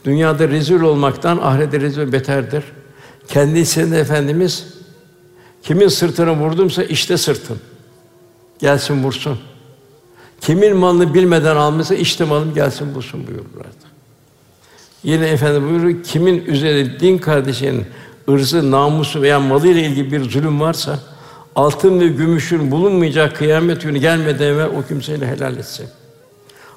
Dünyada 0.06 0.48
rezil 0.48 0.82
olmaktan 0.82 1.38
ahirette 1.38 1.80
rezil 1.80 2.12
beterdir. 2.12 2.63
Kendisine 3.28 3.98
efendimiz 3.98 4.67
kimin 5.63 5.88
sırtına 5.88 6.36
vurdumsa 6.36 6.84
işte 6.84 7.17
sırtın. 7.17 7.58
Gelsin 8.60 9.04
vursun. 9.04 9.39
Kimin 10.41 10.76
malını 10.76 11.13
bilmeden 11.13 11.56
almışsa 11.56 11.95
işte 11.95 12.24
malım 12.24 12.54
gelsin 12.54 12.95
bulsun 12.95 13.28
buyururlardı. 13.28 13.86
Yine 15.04 15.28
efendim 15.28 15.69
buyuruyor 15.69 16.04
kimin 16.04 16.45
üzerine 16.45 17.00
din 17.00 17.17
kardeşinin 17.17 17.86
ırzı, 18.29 18.71
namusu 18.71 19.21
veya 19.21 19.39
malı 19.39 19.67
ile 19.67 19.83
ilgili 19.83 20.11
bir 20.11 20.29
zulüm 20.29 20.61
varsa 20.61 20.99
altın 21.55 21.99
ve 21.99 22.07
gümüşün 22.07 22.71
bulunmayacak 22.71 23.38
kıyamet 23.38 23.81
günü 23.81 23.97
gelmeden 23.97 24.45
evvel 24.45 24.65
o 24.65 24.88
kimseyle 24.88 25.27
helal 25.27 25.57
etsin. 25.57 25.88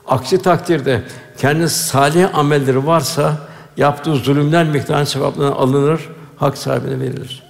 Aksi 0.07 0.43
takdirde 0.43 1.03
kendi 1.39 1.69
salih 1.69 2.39
amelleri 2.39 2.87
varsa 2.87 3.49
yaptığı 3.77 4.15
zulümler 4.15 4.67
miktarı 4.67 5.07
sevaplarına 5.07 5.55
alınır, 5.55 6.09
hak 6.37 6.59
sahibine 6.59 7.01
verilir. 7.01 7.43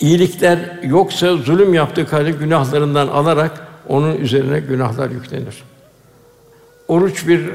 İyilikler 0.00 0.58
yoksa 0.82 1.36
zulüm 1.36 1.74
yaptığı 1.74 2.06
kadar 2.06 2.26
günahlarından 2.26 3.08
alarak 3.08 3.66
onun 3.88 4.16
üzerine 4.16 4.60
günahlar 4.60 5.10
yüklenir. 5.10 5.64
Oruç 6.88 7.28
bir 7.28 7.50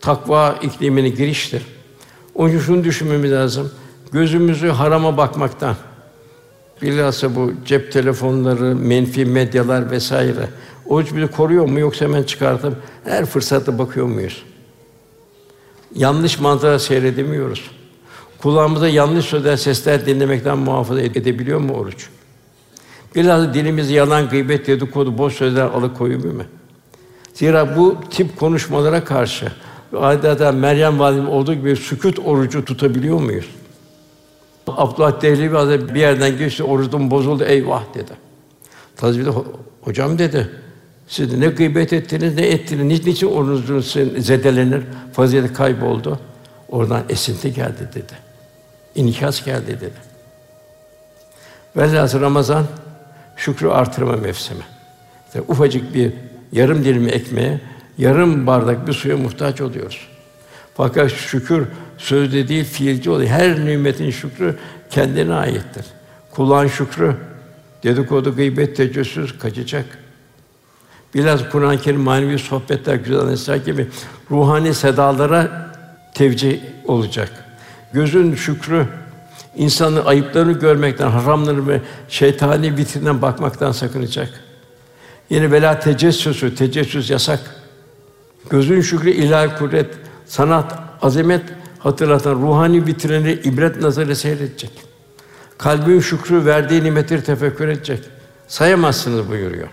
takva 0.00 0.54
iklimine 0.62 1.08
giriştir. 1.08 1.62
Onun 2.34 2.48
için 2.48 2.60
şunu 2.60 2.84
düşünmemiz 2.84 3.32
lazım. 3.32 3.70
Gözümüzü 4.12 4.68
harama 4.68 5.16
bakmaktan, 5.16 5.76
bilhassa 6.82 7.36
bu 7.36 7.52
cep 7.66 7.92
telefonları, 7.92 8.76
menfi 8.76 9.24
medyalar 9.24 9.90
vesaire. 9.90 10.48
Oruç 10.86 11.14
bizi 11.16 11.26
koruyor 11.26 11.68
mu 11.68 11.78
yoksa 11.80 12.04
hemen 12.04 12.22
çıkartıp 12.22 12.76
her 13.04 13.26
fırsatta 13.26 13.78
bakıyor 13.78 14.06
muyuz? 14.06 14.42
Yanlış 15.94 16.40
manzara 16.40 16.78
seyredemiyoruz. 16.78 17.70
Kulağımıza 18.42 18.88
yanlış 18.88 19.24
sözler, 19.24 19.56
sesler 19.56 20.06
dinlemekten 20.06 20.58
muhafaza 20.58 21.00
edebiliyor 21.00 21.60
mu 21.60 21.72
oruç? 21.72 22.08
Biraz 23.14 23.54
dilimizi 23.54 23.94
yalan, 23.94 24.28
gıybet, 24.28 24.66
dedikodu, 24.66 25.18
boş 25.18 25.34
sözler 25.34 25.62
alıkoyuyor 25.62 26.24
mu? 26.24 26.42
Zira 27.34 27.76
bu 27.76 27.96
tip 28.10 28.38
konuşmalara 28.38 29.04
karşı 29.04 29.52
adeta 29.96 30.52
Meryem 30.52 30.98
validem 30.98 31.28
olduğu 31.28 31.54
gibi 31.54 31.76
sükût 31.76 32.18
orucu 32.18 32.64
tutabiliyor 32.64 33.20
muyuz? 33.20 33.46
Abdullah 34.76 35.22
Dehlevi 35.22 35.56
Hazretleri 35.56 35.94
bir 35.94 36.00
yerden 36.00 36.38
geçti, 36.38 36.62
orucum 36.62 37.10
bozuldu, 37.10 37.44
eyvah 37.44 37.82
dedi. 37.94 38.12
Tabii 38.96 39.26
de 39.26 39.30
hocam 39.80 40.18
dedi, 40.18 40.50
siz 41.08 41.38
ne 41.38 41.46
gıybet 41.46 41.92
ettiniz, 41.92 42.34
ne 42.34 42.46
ettiniz, 42.46 43.06
niçin 43.06 43.26
orucunuz 43.26 43.96
zedelenir, 44.18 44.82
fazilet 45.12 45.52
kayboldu. 45.52 46.20
Oradan 46.68 47.02
esinti 47.08 47.54
geldi 47.54 47.88
dedi. 47.94 48.12
İnikas 48.94 49.44
geldi 49.44 49.80
dedi. 49.80 50.10
Velhâsıl 51.76 52.20
Ramazan 52.20 52.64
şükrü 53.36 53.68
artırma 53.68 54.16
mevsimi. 54.16 54.62
İşte 55.26 55.40
ufacık 55.48 55.94
bir 55.94 56.12
yarım 56.52 56.84
dilim 56.84 57.08
ekmeğe, 57.08 57.60
yarım 57.98 58.46
bardak 58.46 58.86
bir 58.86 58.92
suya 58.92 59.16
muhtaç 59.16 59.60
oluyoruz. 59.60 60.08
Fakat 60.74 61.10
şükür 61.10 61.66
sözde 62.00 62.48
değil 62.48 62.64
fiilci 62.64 63.10
oluyor. 63.10 63.30
Her 63.30 63.64
nimetin 63.64 64.10
şükrü 64.10 64.56
kendine 64.90 65.34
aittir. 65.34 65.84
Kulağın 66.30 66.68
şükrü 66.68 67.16
dedikodu, 67.82 68.36
gıybet, 68.36 68.76
tecessüs 68.76 69.38
kaçacak. 69.38 69.84
Biraz 71.14 71.50
Kur'an-ı 71.50 71.78
Kerim 71.80 72.00
manevi 72.00 72.38
sohbetler, 72.38 72.94
güzel 72.94 73.18
analizler 73.18 73.56
gibi 73.56 73.88
ruhani 74.30 74.74
sedalara 74.74 75.72
tevcih 76.14 76.60
olacak. 76.84 77.30
Gözün 77.92 78.34
şükrü 78.34 78.86
insanın 79.56 80.04
ayıplarını 80.04 80.52
görmekten, 80.52 81.10
haramları 81.10 81.68
ve 81.68 81.80
şeytani 82.08 82.76
vitrinden 82.76 83.22
bakmaktan 83.22 83.72
sakınacak. 83.72 84.28
Yine 85.30 85.52
vela 85.52 85.78
tecessüsü, 85.78 86.54
tecessüs 86.54 87.10
yasak. 87.10 87.40
Gözün 88.50 88.80
şükrü 88.80 89.10
ilahi 89.10 89.58
kudret, 89.58 89.94
sanat, 90.26 90.78
azamet 91.02 91.42
hatırlatan 91.80 92.34
ruhani 92.34 92.86
vitrini 92.86 93.32
ibret 93.32 93.82
nazarı 93.82 94.16
seyredecek. 94.16 94.70
Kalbin 95.58 96.00
şükrü 96.00 96.44
verdiği 96.44 96.84
nimetleri 96.84 97.24
tefekkür 97.24 97.68
edecek. 97.68 98.04
Sayamazsınız 98.48 99.28
buyuruyor. 99.28 99.68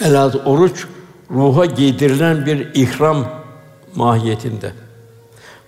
Velhâsıl 0.00 0.38
oruç 0.44 0.86
ruha 1.30 1.64
giydirilen 1.64 2.46
bir 2.46 2.68
ihram 2.74 3.28
mahiyetinde. 3.94 4.72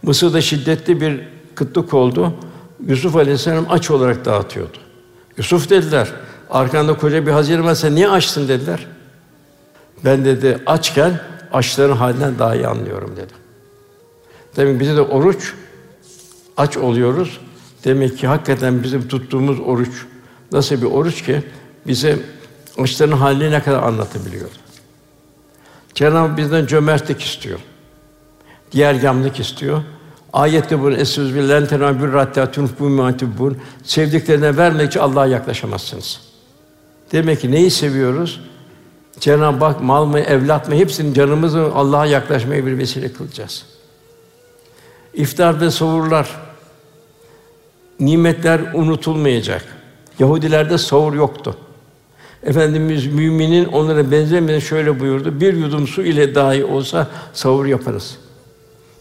Mısır'da 0.02 0.40
şiddetli 0.40 1.00
bir 1.00 1.20
kıtlık 1.54 1.94
oldu. 1.94 2.34
Yusuf 2.86 3.16
Aleyhisselam 3.16 3.66
aç 3.70 3.90
olarak 3.90 4.24
dağıtıyordu. 4.24 4.78
Yusuf 5.36 5.70
dediler, 5.70 6.08
arkanda 6.50 6.96
koca 6.96 7.26
bir 7.26 7.32
hazine 7.32 7.64
varsa 7.64 7.90
niye 7.90 8.08
açsın 8.08 8.48
dediler. 8.48 8.86
Ben 10.04 10.24
dedi 10.24 10.58
açken 10.66 11.20
açların 11.52 11.96
halinden 11.96 12.38
daha 12.38 12.54
iyi 12.54 12.66
anlıyorum 12.66 13.16
dedi. 13.16 13.41
Demek 14.56 14.80
bize 14.80 14.96
de 14.96 15.00
oruç 15.00 15.54
aç 16.56 16.76
oluyoruz. 16.76 17.40
Demek 17.84 18.18
ki 18.18 18.26
hakikaten 18.26 18.82
bizim 18.82 19.08
tuttuğumuz 19.08 19.60
oruç 19.60 20.06
nasıl 20.52 20.76
bir 20.76 20.86
oruç 20.86 21.22
ki 21.22 21.42
bize 21.86 22.18
açların 22.78 23.12
halini 23.12 23.50
ne 23.50 23.62
kadar 23.62 23.82
anlatabiliyor. 23.82 24.48
Cenab-ı 25.94 26.36
bizden 26.36 26.66
cömertlik 26.66 27.22
istiyor. 27.22 27.58
Diğer 28.72 28.94
yamlık 28.94 29.40
istiyor. 29.40 29.82
Ayette 30.32 30.80
bunu 30.80 30.94
esüz 30.94 31.34
billahi 31.34 31.66
tenabür 31.66 32.14
hatta 32.14 32.50
tunfu 32.50 32.88
matibun 32.88 33.58
sevdiklerine 33.82 34.56
vermek 34.56 34.88
için 34.88 35.00
Allah'a 35.00 35.26
yaklaşamazsınız. 35.26 36.20
Demek 37.12 37.40
ki 37.40 37.50
neyi 37.50 37.70
seviyoruz? 37.70 38.40
Cenab-ı 39.20 39.64
Hak 39.64 39.82
mal 39.82 40.04
mı, 40.04 40.20
evlat 40.20 40.68
mı 40.68 40.74
hepsinin 40.74 41.14
canımızı 41.14 41.70
Allah'a 41.74 42.06
yaklaşmaya 42.06 42.66
bir 42.66 42.78
vesile 42.78 43.12
kılacağız. 43.12 43.71
İftar 45.14 45.60
ve 45.60 45.70
sahurlar 45.70 46.28
nimetler 48.00 48.60
unutulmayacak. 48.74 49.64
Yahudilerde 50.18 50.78
sahur 50.78 51.14
yoktu. 51.14 51.56
Efendimiz 52.42 53.06
müminin 53.06 53.64
onlara 53.64 54.10
benzemeden 54.10 54.58
şöyle 54.58 55.00
buyurdu: 55.00 55.40
Bir 55.40 55.54
yudum 55.54 55.88
su 55.88 56.02
ile 56.02 56.34
dahi 56.34 56.64
olsa 56.64 57.08
sahur 57.32 57.66
yaparız. 57.66 58.18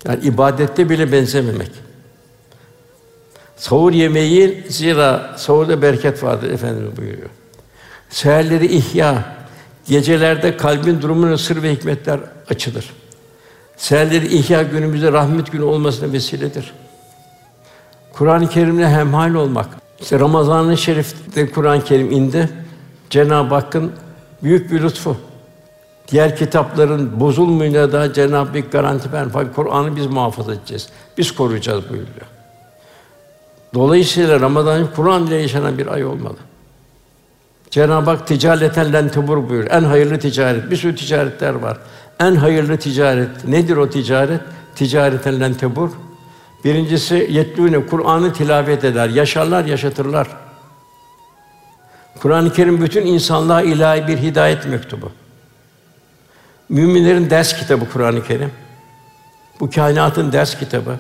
Yani 0.07 0.23
ibadette 0.23 0.89
bile 0.89 1.11
benzememek. 1.11 1.71
Sahur 3.57 3.91
yemeği 3.91 4.63
zira 4.69 5.35
sahurda 5.37 5.81
bereket 5.81 6.23
vardır 6.23 6.49
Efendimiz 6.49 6.97
buyuruyor. 6.97 7.29
Seherleri 8.09 8.75
ihya, 8.75 9.35
gecelerde 9.87 10.57
kalbin 10.57 11.01
durumuna 11.01 11.37
sır 11.37 11.63
ve 11.63 11.73
hikmetler 11.73 12.19
açılır. 12.49 12.93
Seherleri 13.81 14.27
ihya 14.35 14.63
günümüzde 14.63 15.11
rahmet 15.11 15.51
günü 15.51 15.63
olmasına 15.63 16.13
vesiledir. 16.13 16.73
Kur'an-ı 18.13 18.49
Kerim'le 18.49 18.87
hemhal 18.87 19.33
olmak. 19.33 19.67
İşte 19.99 20.19
Ramazan-ı 20.19 20.77
Şerif'te 20.77 21.51
Kur'an-ı 21.51 21.83
Kerim 21.83 22.11
indi. 22.11 22.49
Cenab-ı 23.09 23.55
Hakk'ın 23.55 23.91
büyük 24.43 24.71
bir 24.71 24.81
lütfu. 24.81 25.17
Diğer 26.07 26.35
kitapların 26.35 27.19
bozulmayına 27.19 27.91
da 27.91 28.13
Cenab-ı 28.13 28.59
Hak 28.59 28.71
garanti 28.71 29.11
ver. 29.11 29.25
Fakat 29.33 29.55
Kur'an'ı 29.55 29.95
biz 29.95 30.07
muhafaza 30.07 30.53
edeceğiz. 30.53 30.89
Biz 31.17 31.31
koruyacağız 31.31 31.89
buyuruyor. 31.89 32.27
Dolayısıyla 33.73 34.39
Ramazan 34.39 34.87
Kur'an 34.95 35.27
ile 35.27 35.35
yaşanan 35.35 35.77
bir 35.77 35.87
ay 35.87 36.05
olmalı. 36.05 36.37
Cenab-ı 37.71 38.09
Hak 38.09 38.27
ticareten 38.27 38.93
len 38.93 39.09
tebur 39.09 39.49
buyuruyor. 39.49 39.71
En 39.71 39.83
hayırlı 39.83 40.19
ticaret. 40.19 40.71
Bir 40.71 40.75
sürü 40.75 40.95
ticaretler 40.95 41.53
var. 41.53 41.77
En 42.21 42.35
hayırlı 42.35 42.77
ticaret 42.77 43.47
nedir 43.47 43.77
o 43.77 43.89
ticaret? 43.89 44.41
Ticareten 44.75 45.39
len 45.39 45.53
tebur. 45.53 45.89
Birincisi 46.65 47.27
yetlûne 47.31 47.85
Kur'an'ı 47.85 48.33
tilavet 48.33 48.83
eder, 48.83 49.09
yaşarlar, 49.09 49.65
yaşatırlar. 49.65 50.27
Kur'an-ı 52.19 52.53
Kerim 52.53 52.81
bütün 52.81 53.05
insanlığa 53.05 53.61
ilahi 53.61 54.07
bir 54.07 54.17
hidayet 54.17 54.65
mektubu. 54.65 55.11
Müminlerin 56.69 57.29
ders 57.29 57.59
kitabı 57.59 57.89
Kur'an-ı 57.89 58.23
Kerim. 58.23 58.51
Bu 59.59 59.69
kainatın 59.69 60.31
ders 60.31 60.59
kitabı. 60.59 60.95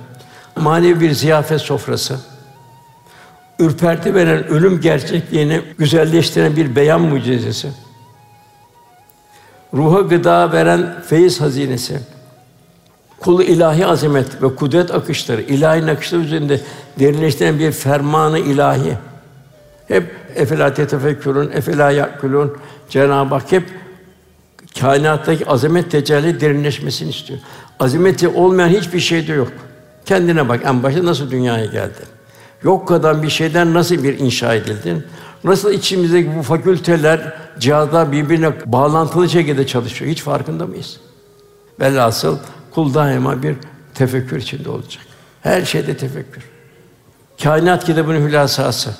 Manevi 0.55 0.99
bir 0.99 1.11
ziyafet 1.11 1.61
sofrası. 1.61 2.19
Ürperti 3.59 4.15
veren 4.15 4.47
ölüm 4.47 4.81
gerçekliğini 4.81 5.61
güzelleştiren 5.77 6.55
bir 6.55 6.75
beyan 6.75 7.01
mucizesi. 7.01 7.69
Ruha 9.73 10.01
gıda 10.01 10.51
veren 10.51 11.01
feyiz 11.07 11.41
hazinesi. 11.41 11.99
Kulu 13.19 13.43
ilahi 13.43 13.85
azamet 13.85 14.41
ve 14.43 14.55
kudret 14.55 14.91
akışları, 14.91 15.41
ilahi 15.41 15.85
nakışlar 15.85 16.19
üzerinde 16.19 16.61
derinleştiren 16.99 17.59
bir 17.59 17.71
fermanı 17.71 18.39
ilahi. 18.39 18.97
Hep 19.87 20.15
efela 20.35 20.73
tefekkürün, 20.73 21.51
efela 21.51 21.91
yakulun. 21.91 22.57
Cenab-ı 22.89 23.35
Hak 23.35 23.51
hep 23.51 23.63
kainattaki 24.79 25.45
azamet 25.47 25.91
tecelli 25.91 26.41
derinleşmesini 26.41 27.09
istiyor. 27.09 27.39
Azameti 27.79 28.27
olmayan 28.27 28.69
hiçbir 28.69 28.99
şey 28.99 29.27
de 29.27 29.33
yok. 29.33 29.51
Kendine 30.05 30.49
bak 30.49 30.61
en 30.65 30.83
başta 30.83 31.05
nasıl 31.05 31.31
dünyaya 31.31 31.65
geldin? 31.65 32.05
Yok 32.63 32.87
kadar 32.87 33.23
bir 33.23 33.29
şeyden 33.29 33.73
nasıl 33.73 34.03
bir 34.03 34.19
inşa 34.19 34.55
edildin? 34.55 35.03
Nasıl 35.43 35.71
içimizdeki 35.71 36.35
bu 36.37 36.41
fakülteler, 36.41 37.33
cihazlar 37.61 38.11
birbirine 38.11 38.53
bağlantılı 38.65 39.29
şekilde 39.29 39.67
çalışıyor? 39.67 40.11
Hiç 40.11 40.21
farkında 40.21 40.65
mıyız? 40.65 40.99
Velhasıl 41.79 42.37
kul 42.71 42.93
daima 42.93 43.43
bir 43.43 43.55
tefekkür 43.93 44.37
içinde 44.37 44.69
olacak. 44.69 45.03
Her 45.41 45.65
şeyde 45.65 45.97
tefekkür. 45.97 46.43
Kainat 47.43 47.85
kitabının 47.85 48.27
hülasası. 48.27 48.95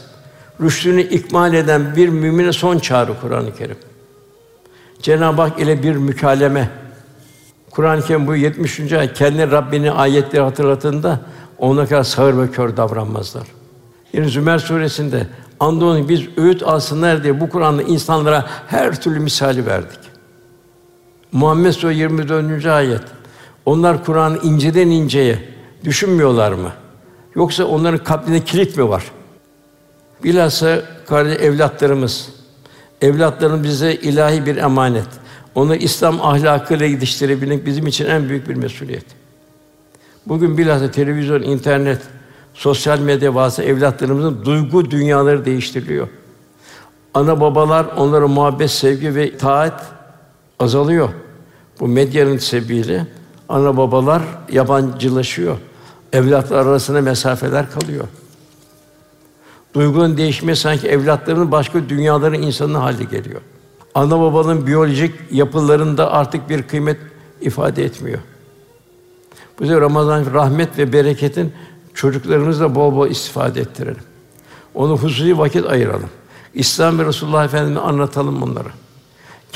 Rüştünü 0.62 1.02
ikmal 1.02 1.54
eden 1.54 1.96
bir 1.96 2.10
mümine 2.10 2.54
son 2.54 2.80
çağrı 2.80 3.20
Kur'an-ı 3.22 3.56
Kerim. 3.56 3.78
Cenab-ı 5.02 5.42
Hak 5.42 5.60
ile 5.60 5.84
bir 5.84 5.96
mükaleme. 5.96 6.70
Kur'an-ı 7.72 8.02
Kerim 8.02 8.28
bu 8.28 8.36
70. 8.36 8.80
ayet 8.94 9.14
kendi 9.14 9.52
Rabbini 9.52 9.92
ayetleri 9.92 10.42
hatırlatında 10.44 11.20
ona 11.58 11.86
kadar 11.86 12.04
sağır 12.04 12.38
ve 12.38 12.52
kör 12.52 12.78
davranmazlar. 12.78 13.48
Yine 14.14 14.30
Zümer 14.30 14.60
suresinde 14.60 15.28
andolsun 15.62 16.10
biz 16.10 16.22
öğüt 16.38 16.64
alsınlar 16.64 17.24
diye 17.24 17.40
bu 17.40 17.50
Kur'an'da 17.50 17.84
insanlara 17.84 18.46
her 18.68 19.02
türlü 19.02 19.20
misali 19.20 19.66
verdik. 19.66 20.00
Muhammed 21.32 21.72
Suresi 21.72 22.00
24. 22.00 22.66
ayet. 22.66 23.02
Onlar 23.66 24.06
Kur'an'ı 24.06 24.38
inceden 24.38 24.88
inceye 24.88 25.40
düşünmüyorlar 25.84 26.52
mı? 26.52 26.72
Yoksa 27.36 27.66
onların 27.66 28.04
kalbinde 28.04 28.44
kilit 28.44 28.78
mi 28.78 28.90
var? 28.90 29.04
Bilhassa 30.24 30.82
kardeş 31.08 31.38
evlatlarımız, 31.38 32.30
evlatların 33.02 33.64
bize 33.64 33.94
ilahi 33.94 34.46
bir 34.46 34.58
emanet. 34.58 35.08
Onu 35.56 35.76
İslam 35.76 36.22
ahlakıyla 36.22 36.86
yetiştirebilmek 36.86 37.66
bizim 37.66 37.88
için 37.88 38.06
en 38.06 38.30
büyük 38.30 38.50
bir 38.50 38.56
mesuliyet. 38.56 39.06
Bugün 40.26 40.58
bilhassa 40.58 40.92
televizyon, 40.92 41.42
internet, 41.42 42.02
sosyal 42.62 43.00
medya 43.00 43.36
vasıtasıyla 43.36 43.72
evlatlarımızın 43.72 44.46
duygu 44.46 44.92
dünyaları 44.92 45.46
değiştiriliyor. 45.46 46.08
Ana 47.14 47.42
babalar 47.42 47.86
onlara 47.98 48.28
muhabbet, 48.28 48.72
sevgi 48.72 49.16
ve 49.16 49.38
taat 49.38 49.86
azalıyor. 50.60 51.10
Bu 51.80 51.88
medyanın 51.88 52.38
sebebiyle 52.38 53.08
ana 53.50 53.78
babalar 53.78 54.22
yabancılaşıyor. 54.52 55.58
Evlatlar 56.14 56.66
arasında 56.66 57.02
mesafeler 57.02 57.72
kalıyor. 57.72 58.08
Duygunun 59.74 60.18
değişmesi 60.18 60.62
sanki 60.62 60.88
evlatların 60.88 61.52
başka 61.52 61.90
dünyaların 61.90 62.42
insanı 62.42 62.78
haline 62.78 63.04
geliyor. 63.04 63.42
Ana 63.96 64.20
babanın 64.20 64.68
biyolojik 64.68 65.16
yapılarında 65.32 66.12
artık 66.12 66.50
bir 66.50 66.64
kıymet 66.64 66.98
ifade 67.42 67.84
etmiyor. 67.84 68.20
Bu 69.60 69.82
Ramazan 69.82 70.34
rahmet 70.34 70.78
ve 70.78 70.94
bereketin 70.94 71.54
çocuklarımızla 71.94 72.76
bol 72.76 72.96
bol 72.96 73.08
istifade 73.08 73.62
ettirelim. 73.62 74.04
Onu 74.74 74.98
hususi 74.98 75.38
vakit 75.38 75.66
ayıralım. 75.66 76.10
İslam 76.54 77.00
ve 77.00 77.06
Resulullah 77.06 77.46
Efendimizi 77.46 77.80
anlatalım 77.80 78.42
bunları. 78.42 78.70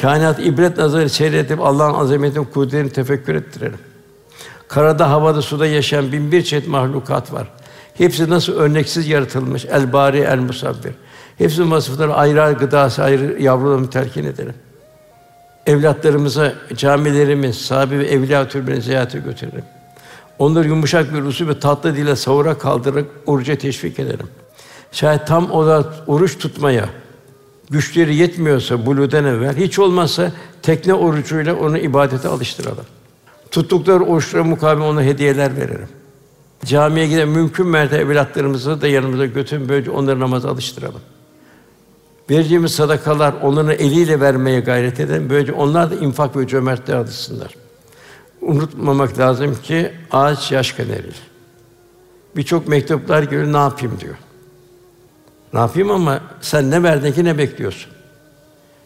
Kainat 0.01 0.39
ibret 0.39 0.77
nazarı 0.77 1.09
seyredip 1.09 1.61
Allah'ın 1.61 1.93
azametini, 1.93 2.45
kudretini 2.51 2.89
tefekkür 2.89 3.36
ettirelim. 3.36 3.79
Karada, 4.67 5.09
havada, 5.09 5.41
suda 5.41 5.65
yaşayan 5.65 6.11
bin 6.11 6.31
bir 6.31 6.43
çeşit 6.43 6.67
mahlukat 6.67 7.33
var. 7.33 7.47
Hepsi 7.93 8.29
nasıl 8.29 8.53
örneksiz 8.53 9.07
yaratılmış. 9.07 9.65
El 9.65 9.93
bari 9.93 10.19
el 10.19 10.39
musabbir. 10.39 10.91
Hepsinin 11.38 11.71
vasıfları 11.71 12.13
ayrı 12.13 12.43
ayrı 12.43 12.57
gıdası 12.57 13.03
ayrı 13.03 13.41
yavrularını 13.41 13.89
telkin 13.89 14.25
edelim. 14.25 14.53
Evlatlarımıza 15.65 16.53
camilerimiz, 16.75 17.57
sahibi 17.57 17.99
ve 17.99 18.07
evliya 18.07 18.47
türbeni 18.47 18.81
ziyarete 18.81 19.19
götürelim. 19.19 19.63
Onları 20.39 20.67
yumuşak 20.67 21.13
bir 21.13 21.23
usul 21.23 21.47
ve 21.47 21.59
tatlı 21.59 21.95
dile 21.95 22.15
savura 22.15 22.57
kaldırarak 22.57 23.05
oruca 23.25 23.55
teşvik 23.55 23.99
edelim. 23.99 24.27
Şayet 24.91 25.27
tam 25.27 25.51
olarak 25.51 25.93
oruç 26.07 26.38
tutmaya 26.38 26.89
güçleri 27.69 28.15
yetmiyorsa 28.15 28.86
buluden 28.86 29.23
evvel 29.23 29.55
hiç 29.55 29.79
olmazsa 29.79 30.31
tekne 30.61 30.93
orucuyla 30.93 31.55
onu 31.55 31.77
ibadete 31.77 32.27
alıştıralım. 32.27 32.86
Tuttukları 33.51 34.03
oruçlara 34.03 34.43
mukabil 34.43 34.81
ona 34.81 35.03
hediyeler 35.03 35.57
verelim. 35.57 35.89
Camiye 36.65 37.07
giden 37.07 37.29
mümkün 37.29 37.67
mertebe 37.67 38.01
evlatlarımızı 38.01 38.81
da 38.81 38.88
yanımıza 38.88 39.25
götürün 39.25 39.69
böylece 39.69 39.91
onları 39.91 40.19
namaza 40.19 40.49
alıştıralım. 40.49 41.01
Vereceğimiz 42.29 42.71
sadakalar 42.71 43.33
onların 43.41 43.71
eliyle 43.71 44.19
vermeye 44.19 44.59
gayret 44.59 44.99
edelim. 44.99 45.27
Böylece 45.29 45.53
onlar 45.53 45.91
da 45.91 45.95
infak 45.95 46.38
ve 46.38 46.47
cömertliğe 46.47 46.97
alışsınlar. 46.97 47.64
Unutmamak 48.46 49.20
lazım 49.20 49.58
ki 49.64 49.91
ağaç 50.12 50.52
yaş 50.52 50.80
erir. 50.80 51.16
Birçok 52.36 52.68
mektuplar 52.68 53.24
geliyor, 53.24 53.54
ne 53.54 53.58
yapayım 53.58 54.00
diyor. 54.00 54.16
Ne 55.54 55.60
yapayım 55.60 55.91
ama 55.91 56.20
sen 56.41 56.72
ne 56.72 56.84
verdin 56.84 57.12
ki 57.12 57.24
ne 57.24 57.38
bekliyorsun? 57.38 57.91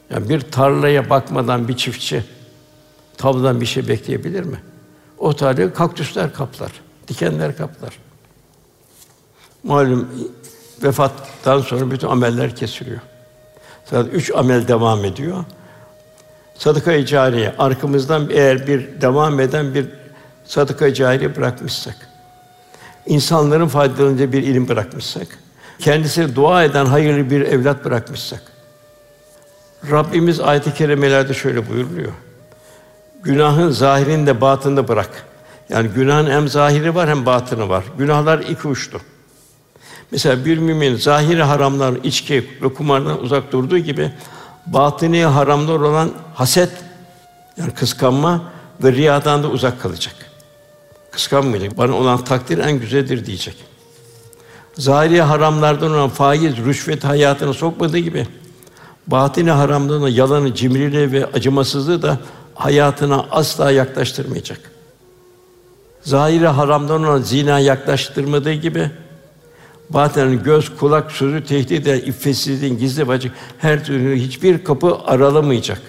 Yani 0.09 0.29
bir 0.29 0.41
tarlaya 0.41 1.09
bakmadan 1.09 1.67
bir 1.67 1.77
çiftçi 1.77 2.23
tavladan 3.17 3.61
bir 3.61 3.65
şey 3.65 3.87
bekleyebilir 3.87 4.43
mi? 4.43 4.59
O 5.17 5.35
tarlayı 5.35 5.73
kaktüsler 5.73 6.33
kaplar, 6.33 6.71
dikenler 7.07 7.57
kaplar. 7.57 7.99
Malum 9.63 10.07
vefattan 10.83 11.61
sonra 11.61 11.91
bütün 11.91 12.07
ameller 12.07 12.55
kesiliyor. 12.55 12.99
Zaten 13.85 14.11
üç 14.11 14.31
amel 14.35 14.67
devam 14.67 15.05
ediyor. 15.05 15.45
Sadaka-i 16.59 17.05
cariye, 17.05 17.53
arkamızdan 17.57 18.29
eğer 18.31 18.67
bir 18.67 19.01
devam 19.01 19.39
eden 19.39 19.73
bir 19.73 19.85
sadaka-i 20.45 20.93
cariye 20.93 21.35
bırakmışsak, 21.35 21.95
insanların 23.05 23.67
faydalanınca 23.67 24.31
bir 24.31 24.43
ilim 24.43 24.67
bırakmışsak, 24.67 25.27
kendisine 25.79 26.35
dua 26.35 26.63
eden 26.63 26.85
hayırlı 26.85 27.29
bir 27.29 27.41
evlat 27.41 27.85
bırakmışsak, 27.85 28.41
Rabbimiz 29.91 30.39
ayet-i 30.39 30.73
kerimelerde 30.73 31.33
şöyle 31.33 31.69
buyuruluyor. 31.69 32.11
Günahın 33.23 33.71
zahirinde 33.71 34.41
batında 34.41 34.87
bırak. 34.87 35.25
Yani 35.69 35.87
günahın 35.87 36.29
hem 36.29 36.47
zahiri 36.47 36.95
var 36.95 37.09
hem 37.09 37.25
batını 37.25 37.69
var. 37.69 37.83
Günahlar 37.97 38.39
iki 38.39 38.67
uçtu. 38.67 39.01
Mesela 40.11 40.45
bir 40.45 40.57
mümin 40.57 40.95
zahiri 40.95 41.43
haramlar, 41.43 41.93
içki 42.03 42.49
ve 42.61 42.73
kumardan 42.73 43.23
uzak 43.23 43.51
durduğu 43.51 43.77
gibi 43.77 44.11
batini 44.73 45.23
haramlar 45.25 45.79
olan 45.79 46.11
haset 46.35 46.71
yani 47.57 47.71
kıskanma 47.71 48.41
ve 48.83 48.91
riyadan 48.91 49.43
da 49.43 49.47
uzak 49.47 49.81
kalacak. 49.81 50.15
Kıskanmayacak. 51.11 51.77
Bana 51.77 51.93
olan 51.93 52.23
takdir 52.23 52.57
en 52.57 52.79
güzeldir 52.79 53.25
diyecek. 53.25 53.55
Zahiri 54.77 55.21
haramlardan 55.21 55.91
olan 55.91 56.09
faiz, 56.09 56.57
rüşvet 56.57 57.03
hayatına 57.03 57.53
sokmadığı 57.53 57.97
gibi 57.97 58.27
batini 59.07 59.51
haramdan 59.51 60.01
olan 60.01 60.09
yalanı, 60.09 60.55
cimriliği 60.55 61.11
ve 61.11 61.25
acımasızlığı 61.25 62.01
da 62.01 62.17
hayatına 62.55 63.25
asla 63.31 63.71
yaklaştırmayacak. 63.71 64.59
Zahiri 66.01 66.47
haramdan 66.47 67.03
olan 67.03 67.21
zina 67.21 67.59
yaklaştırmadığı 67.59 68.53
gibi 68.53 68.91
Batı'nın 69.89 70.43
göz, 70.43 70.77
kulak, 70.77 71.11
sözü 71.11 71.43
tehdit 71.43 71.71
eden 71.71 71.99
iffetsizliğin 71.99 72.77
gizli 72.77 73.07
bacık 73.07 73.31
her 73.57 73.85
türlü 73.85 74.15
hiçbir 74.15 74.63
kapı 74.63 74.97
aralamayacak. 75.05 75.81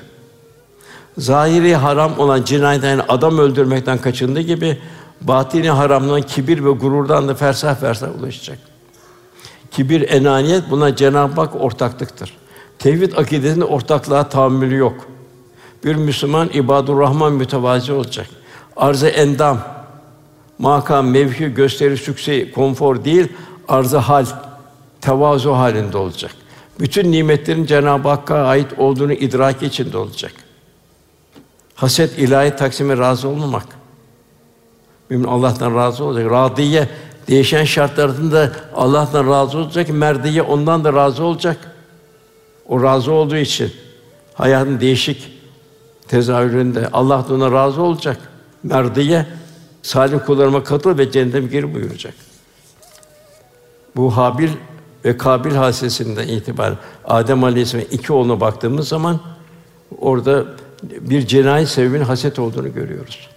Zahiri 1.18 1.76
haram 1.76 2.18
olan 2.18 2.44
cinayetten 2.44 3.00
adam 3.08 3.38
öldürmekten 3.38 3.98
kaçındığı 3.98 4.40
gibi 4.40 4.78
batini 5.20 5.70
haramdan 5.70 6.22
kibir 6.22 6.64
ve 6.64 6.70
gururdan 6.70 7.28
da 7.28 7.34
fersah 7.34 7.80
fersah 7.80 8.20
ulaşacak. 8.20 8.58
Kibir, 9.70 10.10
enaniyet 10.10 10.70
buna 10.70 10.96
Cenab-ı 10.96 11.40
Hak 11.40 11.60
ortaklıktır. 11.60 12.36
Tevhid 12.78 13.12
akidesinde 13.12 13.64
ortaklığa 13.64 14.28
tahammülü 14.28 14.76
yok. 14.76 15.06
Bir 15.84 15.94
Müslüman 15.96 16.50
ibadur 16.52 17.00
Rahman 17.00 17.32
mütevazi 17.32 17.92
olacak. 17.92 18.26
Arz-ı 18.76 19.06
endam, 19.06 19.58
makam, 20.58 21.10
mevki, 21.10 21.54
gösteri, 21.54 21.96
sükse, 21.96 22.52
konfor 22.52 23.04
değil, 23.04 23.28
arz 23.70 23.92
hal, 23.92 24.26
tevazu 25.00 25.52
halinde 25.52 25.96
olacak. 25.96 26.30
Bütün 26.80 27.12
nimetlerin 27.12 27.66
Cenab-ı 27.66 28.08
Hakk'a 28.08 28.34
ait 28.34 28.78
olduğunu 28.78 29.12
idrak 29.12 29.62
içinde 29.62 29.98
olacak. 29.98 30.32
Haset 31.74 32.18
ilahi 32.18 32.56
taksime 32.56 32.98
razı 32.98 33.28
olmamak. 33.28 33.66
Mümin 35.10 35.24
Allah'tan 35.24 35.76
razı 35.76 36.04
olacak. 36.04 36.30
Radiye 36.30 36.88
değişen 37.28 37.64
şartlarında 37.64 38.52
Allah'tan 38.74 39.30
razı 39.30 39.58
olacak. 39.58 39.88
Merdiye 39.88 40.42
ondan 40.42 40.84
da 40.84 40.92
razı 40.92 41.24
olacak. 41.24 41.56
O 42.68 42.82
razı 42.82 43.12
olduğu 43.12 43.36
için 43.36 43.72
hayatın 44.34 44.80
değişik 44.80 45.32
tezahüründe 46.08 46.88
Allah 46.92 47.24
da 47.28 47.34
ona 47.34 47.52
razı 47.52 47.82
olacak. 47.82 48.18
Merdiye 48.62 49.26
salih 49.82 50.18
kullarıma 50.26 50.64
katıl 50.64 50.98
ve 50.98 51.10
cennete 51.10 51.40
gir 51.40 51.74
buyuracak. 51.74 52.14
Bu 53.96 54.16
Habil 54.16 54.50
ve 55.04 55.16
Kabil 55.16 55.54
hadisesinden 55.54 56.28
itibaren 56.28 56.76
Adem 57.04 57.44
Aleyhisselam'ın 57.44 57.90
iki 57.90 58.12
oğluna 58.12 58.40
baktığımız 58.40 58.88
zaman 58.88 59.20
orada 59.98 60.44
bir 60.82 61.26
cinayet 61.26 61.68
sebebinin 61.68 62.04
haset 62.04 62.38
olduğunu 62.38 62.74
görüyoruz. 62.74 63.28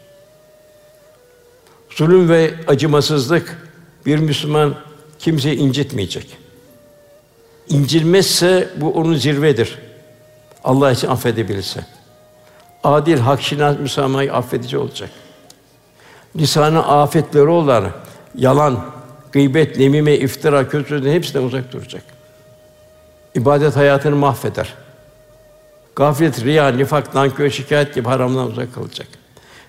Zulüm 1.89 2.29
ve 2.29 2.53
acımasızlık 2.67 3.57
bir 4.05 4.19
Müslüman 4.19 4.75
kimseyi 5.19 5.57
incitmeyecek. 5.57 6.37
İncilmezse 7.67 8.69
bu 8.77 8.93
onun 8.93 9.15
zirvedir. 9.15 9.79
Allah 10.63 10.91
için 10.91 11.07
affedebilirse. 11.07 11.85
Adil, 12.83 13.17
hak 13.17 13.41
şinas, 13.41 13.79
müsamahayı 13.79 14.33
affedici 14.33 14.77
olacak. 14.77 15.09
Lisanı 16.35 16.87
afetleri 16.87 17.47
olan 17.47 17.91
yalan, 18.35 18.85
gıybet, 19.33 19.77
nemime, 19.77 20.15
iftira, 20.15 20.69
kötü 20.69 20.89
sözün 20.89 21.11
hepsinden 21.11 21.43
uzak 21.43 21.73
duracak. 21.73 22.03
İbadet 23.35 23.75
hayatını 23.75 24.15
mahveder. 24.15 24.73
Gaflet, 25.95 26.43
riya, 26.43 26.67
nifak, 26.67 27.15
nankör, 27.15 27.49
şikayet 27.49 27.95
gibi 27.95 28.07
haramdan 28.07 28.47
uzak 28.47 28.73
kalacak. 28.73 29.07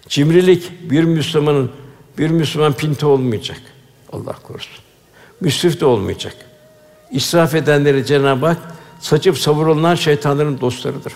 Cimrilik 0.09 0.91
bir 0.91 1.05
Müslümanın 1.05 1.71
bir 2.19 2.31
Müslüman 2.31 2.73
pinti 2.73 3.07
olmayacak. 3.07 3.61
Allah 4.13 4.33
korusun. 4.43 4.85
Müsrif 5.41 5.81
de 5.81 5.87
olmayacak. 5.87 6.37
İsraf 7.11 7.55
edenleri 7.55 8.07
Cenab-ı 8.07 8.47
Hak 8.47 8.59
saçıp 9.01 9.39
savurulanlar 9.39 9.97
şeytanların 9.97 10.61
dostlarıdır. 10.61 11.13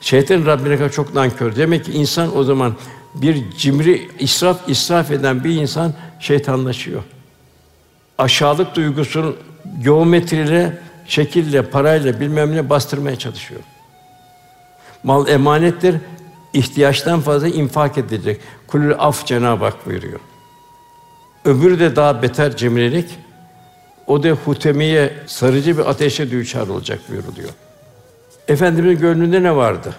Şeytan 0.00 0.46
Rabbine 0.46 0.76
kadar 0.76 0.92
çok 0.92 1.14
nankör. 1.14 1.56
Demek 1.56 1.84
ki 1.84 1.92
insan 1.92 2.36
o 2.36 2.44
zaman 2.44 2.74
bir 3.14 3.50
cimri, 3.58 4.08
israf, 4.18 4.68
israf 4.68 5.10
eden 5.10 5.44
bir 5.44 5.54
insan 5.54 5.94
şeytanlaşıyor. 6.20 7.02
Aşağılık 8.18 8.74
duygusunu 8.74 9.36
geometriyle, 9.84 10.78
şekille, 11.06 11.62
parayla 11.62 12.20
bilmem 12.20 12.56
ne 12.56 12.70
bastırmaya 12.70 13.16
çalışıyor. 13.18 13.60
Mal 15.02 15.28
emanettir. 15.28 15.96
ihtiyaçtan 16.52 17.20
fazla 17.20 17.48
infak 17.48 17.98
edilecek. 17.98 18.40
Kulül 18.66 18.94
af 18.98 19.26
Cenab-ı 19.26 19.64
Hak 19.64 19.86
buyuruyor. 19.86 20.20
Öbürü 21.44 21.80
de 21.80 21.96
daha 21.96 22.22
beter 22.22 22.56
cimrilik. 22.56 23.18
O 24.06 24.22
da 24.22 24.28
hutemiye 24.28 25.12
sarıcı 25.26 25.78
bir 25.78 25.90
ateşe 25.90 26.30
düçar 26.30 26.68
olacak 26.68 27.00
buyuruluyor. 27.08 27.48
Efendimizin 28.48 29.00
gönlünde 29.00 29.42
ne 29.42 29.56
vardı? 29.56 29.94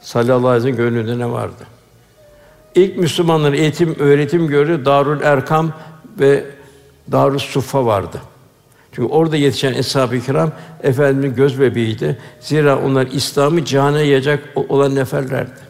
Sallallahu 0.00 0.48
aleyhi 0.48 0.66
ve 0.66 0.76
sellem 0.76 0.76
gönlünde 0.76 1.18
ne 1.18 1.30
vardı? 1.30 1.66
İlk 2.74 2.98
Müslümanların 2.98 3.54
eğitim, 3.54 3.96
öğretim 3.98 4.46
gördüğü 4.46 4.84
Darül 4.84 5.20
Erkam 5.22 5.72
ve 6.20 6.44
Darül 7.12 7.38
Suffa 7.38 7.86
vardı. 7.86 8.20
Çünkü 8.92 9.12
orada 9.12 9.36
yetişen 9.36 9.74
eshab-ı 9.74 10.20
kiram 10.20 10.52
efendimizin 10.82 11.36
göz 11.36 11.60
bebeğiydi. 11.60 12.18
Zira 12.40 12.78
onlar 12.78 13.06
İslam'ı 13.06 13.64
cihana 13.64 14.00
yayacak 14.00 14.44
olan 14.68 14.94
neferlerdi. 14.94 15.60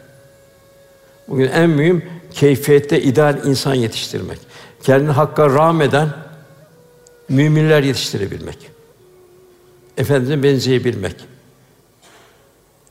Bugün 1.27 1.47
en 1.47 1.69
mühim 1.69 2.05
keyfiyette 2.33 3.01
ideal 3.01 3.45
insan 3.45 3.73
yetiştirmek. 3.73 4.39
Kendini 4.83 5.11
hakka 5.11 5.49
rağmeden 5.49 6.09
müminler 7.29 7.83
yetiştirebilmek. 7.83 8.57
Efendimize 9.97 10.43
benzeyebilmek. 10.43 11.15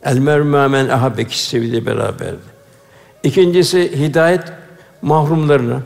El 0.05 0.19
mermü 0.19 0.69
men 0.69 0.89
ahabbe 0.89 1.25
kişi 1.25 1.87
beraberdi. 1.87 2.59
İkincisi 3.23 3.99
hidayet 3.99 4.43
mahrumlarını 5.03 5.81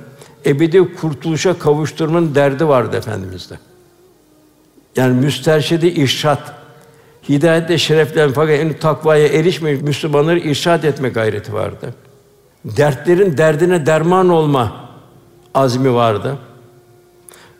ebedi 0.46 0.94
kurtuluşa 0.94 1.58
kavuşturmanın 1.58 2.34
derdi 2.34 2.68
vardı 2.68 2.96
efendimizde. 2.96 3.58
Yani 4.96 5.20
müsterşidi 5.20 5.86
irşat, 5.86 6.52
hidayetle 7.28 7.78
şereflen 7.78 8.32
fakat 8.32 8.54
en 8.54 8.72
takvaya 8.72 9.26
erişmemiş 9.26 9.82
Müslümanları 9.82 10.38
irşad 10.38 10.82
etme 10.82 11.08
gayreti 11.08 11.52
vardı. 11.52 11.94
Dertlerin 12.64 13.38
derdine 13.38 13.86
derman 13.86 14.28
olma 14.28 14.90
azmi 15.54 15.94
vardı. 15.94 16.38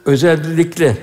Özellikle 0.07 0.97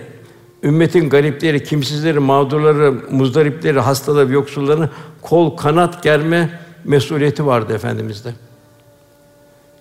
ümmetin 0.63 1.09
garipleri, 1.09 1.63
kimsizleri, 1.63 2.19
mağdurları, 2.19 2.93
muzdaripleri, 3.11 3.80
hastaları, 3.80 4.34
yoksullarını 4.34 4.89
kol 5.21 5.57
kanat 5.57 6.03
germe 6.03 6.59
mesuliyeti 6.84 7.45
vardı 7.45 7.73
efendimizde. 7.73 8.34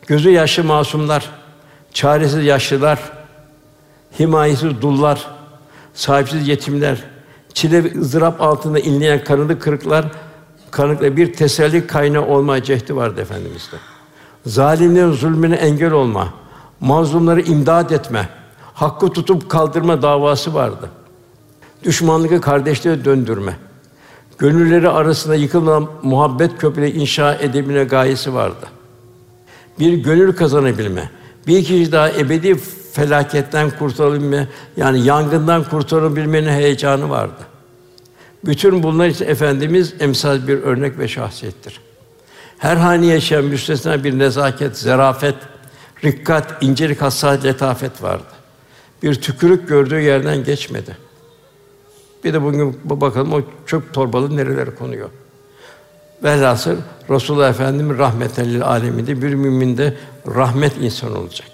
Gözü 0.06 0.30
yaşlı 0.30 0.64
masumlar, 0.64 1.30
çaresiz 1.98 2.44
yaşlılar, 2.44 2.98
himayesiz 4.20 4.82
dullar, 4.82 5.26
sahipsiz 5.94 6.48
yetimler, 6.48 7.04
çile 7.54 7.84
ve 7.84 8.00
ızdırap 8.00 8.40
altında 8.40 8.78
inleyen 8.78 9.24
kanadı 9.24 9.58
kırıklar, 9.58 10.06
kanıkla 10.70 11.16
bir 11.16 11.32
teselli 11.32 11.86
kaynağı 11.86 12.26
olma 12.26 12.62
cehdi 12.62 12.96
vardı 12.96 13.20
efendimizde. 13.20 13.76
Zalimlerin 14.46 15.12
zulmüne 15.12 15.54
engel 15.54 15.92
olma, 15.92 16.28
mazlumları 16.80 17.40
imdad 17.40 17.90
etme, 17.90 18.28
hakkı 18.74 19.08
tutup 19.08 19.50
kaldırma 19.50 20.02
davası 20.02 20.54
vardı. 20.54 20.90
Düşmanlığı 21.84 22.40
kardeşliğe 22.40 23.04
döndürme, 23.04 23.56
gönülleri 24.38 24.88
arasında 24.88 25.34
yıkılan 25.34 25.88
muhabbet 26.02 26.58
köprüleri 26.58 26.90
inşa 26.90 27.34
edebilme 27.34 27.84
gayesi 27.84 28.34
vardı. 28.34 28.66
Bir 29.78 29.92
gönül 29.92 30.36
kazanabilme, 30.36 31.17
bir 31.48 31.64
kişi 31.64 31.92
daha 31.92 32.10
ebedi 32.10 32.54
felaketten 32.92 33.70
kurtulabilme, 33.70 34.48
yani 34.76 35.06
yangından 35.06 35.64
kurtulabilmenin 35.64 36.48
heyecanı 36.48 37.10
vardı. 37.10 37.42
Bütün 38.44 38.82
bunlar 38.82 39.08
için 39.08 39.24
efendimiz 39.24 39.94
emsal 40.00 40.48
bir 40.48 40.62
örnek 40.62 40.98
ve 40.98 41.08
şahsiyettir. 41.08 41.80
Her 42.58 42.76
hani 42.76 43.06
yaşayan 43.06 43.44
müstesna 43.44 44.04
bir 44.04 44.18
nezaket, 44.18 44.78
zerafet, 44.78 45.34
rikkat, 46.04 46.62
incelik, 46.62 47.02
hassasiyet, 47.02 47.44
letafet 47.44 48.02
vardı. 48.02 48.24
Bir 49.02 49.14
tükürük 49.14 49.68
gördüğü 49.68 50.00
yerden 50.00 50.44
geçmedi. 50.44 50.96
Bir 52.24 52.32
de 52.32 52.42
bugün 52.42 52.80
bakalım 52.84 53.32
o 53.32 53.42
çöp 53.66 53.94
torbalı 53.94 54.36
nerelere 54.36 54.74
konuyor. 54.74 55.08
Velhasıl 56.24 56.76
Resulullah 57.10 57.50
Efendimiz 57.50 57.98
rahmeten 57.98 58.46
lil 58.46 59.22
bir 59.22 59.34
mümin 59.34 59.78
de 59.78 59.94
rahmet 60.26 60.72
insan 60.80 61.16
olacak. 61.16 61.48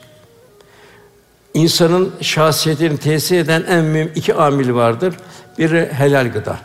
İnsanın 1.55 2.13
şahsiyetini 2.21 2.99
tesir 2.99 3.39
eden 3.39 3.65
en 3.69 3.85
mühim 3.85 4.13
iki 4.15 4.35
amil 4.35 4.75
vardır. 4.75 5.15
Biri 5.59 5.93
helal 5.93 6.33
gıda. 6.33 6.59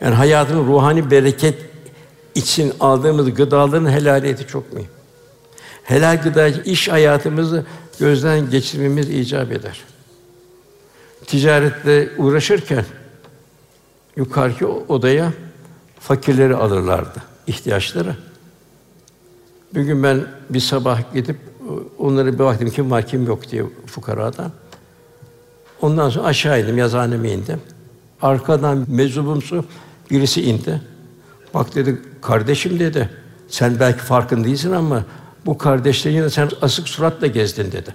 Yani 0.00 0.14
hayatın 0.14 0.66
ruhani 0.66 1.10
bereket 1.10 1.58
için 2.34 2.72
aldığımız 2.80 3.34
gıdaların 3.34 3.90
helaliyeti 3.90 4.46
çok 4.46 4.72
mühim. 4.72 4.88
Helal 5.84 6.22
gıda 6.22 6.48
iş 6.48 6.88
hayatımızı 6.88 7.64
gözden 8.00 8.50
geçirmemiz 8.50 9.10
icap 9.10 9.52
eder. 9.52 9.80
Ticaretle 11.26 12.08
uğraşırken 12.18 12.84
yukarıki 14.16 14.66
odaya 14.66 15.32
fakirleri 16.00 16.56
alırlardı, 16.56 17.22
ihtiyaçları. 17.46 18.16
Bir 19.74 19.82
gün 19.82 20.02
ben 20.02 20.26
bir 20.50 20.60
sabah 20.60 21.14
gidip 21.14 21.36
onları 21.98 22.32
bir 22.32 22.38
baktım 22.38 22.70
kim 22.70 22.90
var 22.90 23.06
kim 23.06 23.26
yok 23.26 23.50
diye 23.50 23.64
fukaradan. 23.86 24.52
Ondan 25.82 26.10
sonra 26.10 26.26
aşağı 26.26 26.62
indim, 26.62 26.78
yazıhaneme 26.78 27.30
indim. 27.32 27.60
Arkadan 28.22 28.84
meczubumsu 28.88 29.64
birisi 30.10 30.42
indi. 30.42 30.82
Bak 31.54 31.74
dedi, 31.74 32.02
kardeşim 32.22 32.78
dedi. 32.78 33.10
Sen 33.48 33.80
belki 33.80 33.98
farkın 33.98 34.44
değilsin 34.44 34.72
ama 34.72 35.04
bu 35.46 35.58
kardeşlerinle 35.58 36.30
sen 36.30 36.50
asık 36.62 36.88
suratla 36.88 37.26
gezdin 37.26 37.72
dedi. 37.72 37.94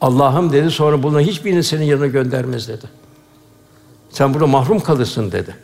Allah'ım 0.00 0.52
dedi 0.52 0.70
sonra 0.70 1.02
bunların 1.02 1.24
hiçbirini 1.24 1.62
senin 1.62 1.84
yanına 1.84 2.06
göndermez 2.06 2.68
dedi. 2.68 2.86
Sen 4.10 4.34
burada 4.34 4.46
mahrum 4.46 4.80
kalırsın 4.80 5.32
dedi. 5.32 5.54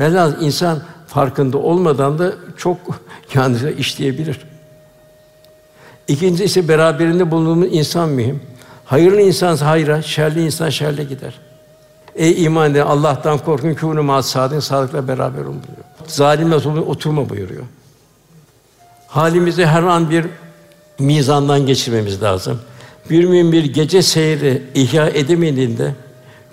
Velhâsıl 0.00 0.42
insan 0.42 0.78
farkında 1.06 1.58
olmadan 1.58 2.18
da 2.18 2.32
çok 2.56 2.78
yanlış 3.34 3.62
işleyebilir. 3.78 4.40
İkincisi 6.08 6.44
ise 6.44 6.68
beraberinde 6.68 7.30
bulunduğumuz 7.30 7.68
insan 7.70 8.08
mühim. 8.08 8.40
Hayırlı 8.84 9.20
insan 9.20 9.56
hayra, 9.56 10.02
şerli 10.02 10.44
insan 10.44 10.70
şerle 10.70 11.04
gider. 11.04 11.34
Ey 12.14 12.44
iman 12.44 12.70
eden 12.70 12.86
Allah'tan 12.86 13.38
korkun 13.38 13.74
kûnû 13.74 14.00
mâ 14.00 14.22
sâdin 14.22 14.60
sağlıkla 14.60 15.08
beraber 15.08 15.40
olun 15.40 15.62
buyuruyor. 15.66 15.86
Zalimle 16.06 16.54
oturma 16.80 17.28
buyuruyor. 17.28 17.62
Halimizi 19.06 19.66
her 19.66 19.82
an 19.82 20.10
bir 20.10 20.26
mizandan 20.98 21.66
geçirmemiz 21.66 22.22
lazım. 22.22 22.60
Bir 23.10 23.24
mümin 23.24 23.52
bir 23.52 23.64
gece 23.64 24.02
seyri 24.02 24.62
ihya 24.74 25.08
edemediğinde 25.08 25.94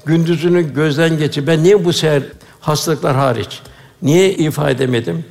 gündüzünü 0.05 0.73
gözden 0.73 1.17
geçir. 1.17 1.47
Ben 1.47 1.63
niye 1.63 1.85
bu 1.85 1.93
seher 1.93 2.23
hastalıklar 2.67 3.15
hariç 3.15 3.61
niye 4.01 4.33
ifade 4.33 4.71
edemedim? 4.71 5.25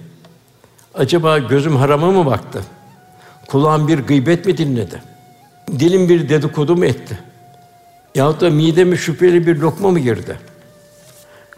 Acaba 0.95 1.39
gözüm 1.39 1.77
harama 1.77 2.11
mı 2.11 2.27
baktı? 2.27 2.63
Kulağım 3.49 3.89
bir 3.89 3.99
gıybet 3.99 4.47
mi 4.47 4.59
dinledi? 4.59 5.03
Dilim 5.79 6.09
bir 6.09 6.29
dedikodu 6.29 6.77
mu 6.77 6.85
etti? 6.85 7.19
Yahut 8.15 8.41
da 8.41 8.51
mideme 8.51 8.97
şüpheli 8.97 9.47
bir 9.47 9.57
lokma 9.57 9.91
mı 9.91 9.99
girdi? 9.99 10.39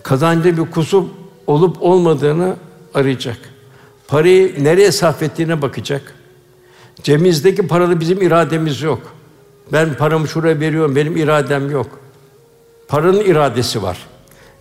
Kazancı 0.02 0.56
bir 0.56 0.70
kusur 0.70 1.04
olup 1.46 1.82
olmadığını 1.82 2.56
arayacak. 2.94 3.38
Parayı 4.08 4.64
nereye 4.64 4.92
sarf 4.92 5.22
ettiğine 5.22 5.62
bakacak. 5.62 6.14
Cebimizdeki 7.02 7.66
parada 7.66 8.00
bizim 8.00 8.22
irademiz 8.22 8.82
yok. 8.82 9.14
Ben 9.72 9.94
paramı 9.94 10.28
şuraya 10.28 10.60
veriyorum, 10.60 10.96
benim 10.96 11.16
iradem 11.16 11.70
yok. 11.70 12.00
Paranın 12.88 13.20
iradesi 13.20 13.82
var. 13.82 13.98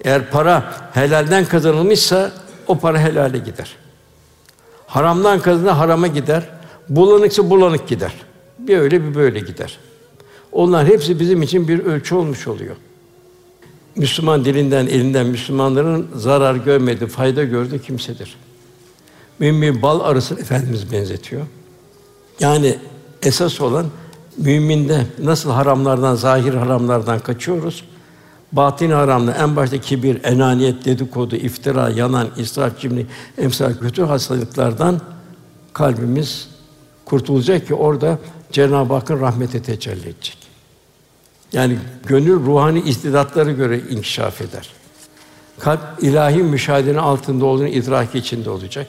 Eğer 0.04 0.30
para 0.30 0.74
helalden 0.94 1.46
kazanılmışsa 1.46 2.32
o 2.68 2.80
para 2.80 3.00
helale 3.00 3.38
gider. 3.38 3.76
Haramdan 4.88 5.40
kazanı 5.40 5.70
harama 5.70 6.08
gider. 6.08 6.50
Bulanıksa 6.90 7.50
bulanık 7.50 7.88
gider. 7.88 8.14
Bir 8.60 8.78
öyle 8.78 9.04
bir 9.04 9.16
böyle 9.16 9.40
gider. 9.40 9.78
Onlar 10.52 10.88
hepsi 10.88 11.20
bizim 11.20 11.42
için 11.42 11.68
bir 11.68 11.80
ölçü 11.86 12.16
olmuş 12.16 12.48
oluyor. 12.48 12.76
Müslüman 13.96 14.46
dilinden, 14.46 14.88
elinden 14.88 15.26
Müslümanların 15.26 16.08
zarar 16.16 16.56
görmedi, 16.56 17.08
fayda 17.08 17.44
gördü 17.44 17.82
kimsedir. 17.82 18.38
Mümin 19.40 19.82
bal 19.82 20.00
arısını 20.00 20.40
Efendimiz 20.40 20.92
benzetiyor. 20.92 21.42
Yani 22.40 22.76
esas 23.24 23.62
olan 23.62 23.86
müminde 24.38 25.06
nasıl 25.24 25.52
haramlardan, 25.52 26.16
zahir 26.16 26.54
haramlardan 26.54 27.20
kaçıyoruz, 27.20 27.84
Batin 28.52 28.92
haramlı 28.92 29.32
en 29.32 29.56
başta 29.56 29.78
kibir, 29.78 30.24
enaniyet, 30.24 30.86
dedikodu, 30.86 31.36
iftira, 31.36 31.90
yanan, 31.90 32.28
israf, 32.38 32.80
cimri, 32.80 33.06
emsal 33.38 33.74
kötü 33.74 34.04
hastalıklardan 34.04 35.02
kalbimiz 35.74 36.50
kurtulacak 37.06 37.68
ki 37.68 37.74
orada 37.74 38.20
Cenab-ı 38.52 38.94
Hakk'ın 38.94 39.20
rahmeti 39.20 39.62
tecelli 39.62 40.10
edecek. 40.10 40.38
Yani 41.54 41.78
gönül 42.06 42.46
ruhani 42.46 42.82
istidatlara 42.82 43.52
göre 43.52 43.80
inkişaf 43.90 44.42
eder. 44.42 44.70
Kalp 45.60 45.80
ilahi 46.02 46.44
müşahedenin 46.44 46.98
altında 46.98 47.46
olduğunu 47.46 47.68
idrak 47.68 48.16
içinde 48.16 48.50
olacak. 48.50 48.88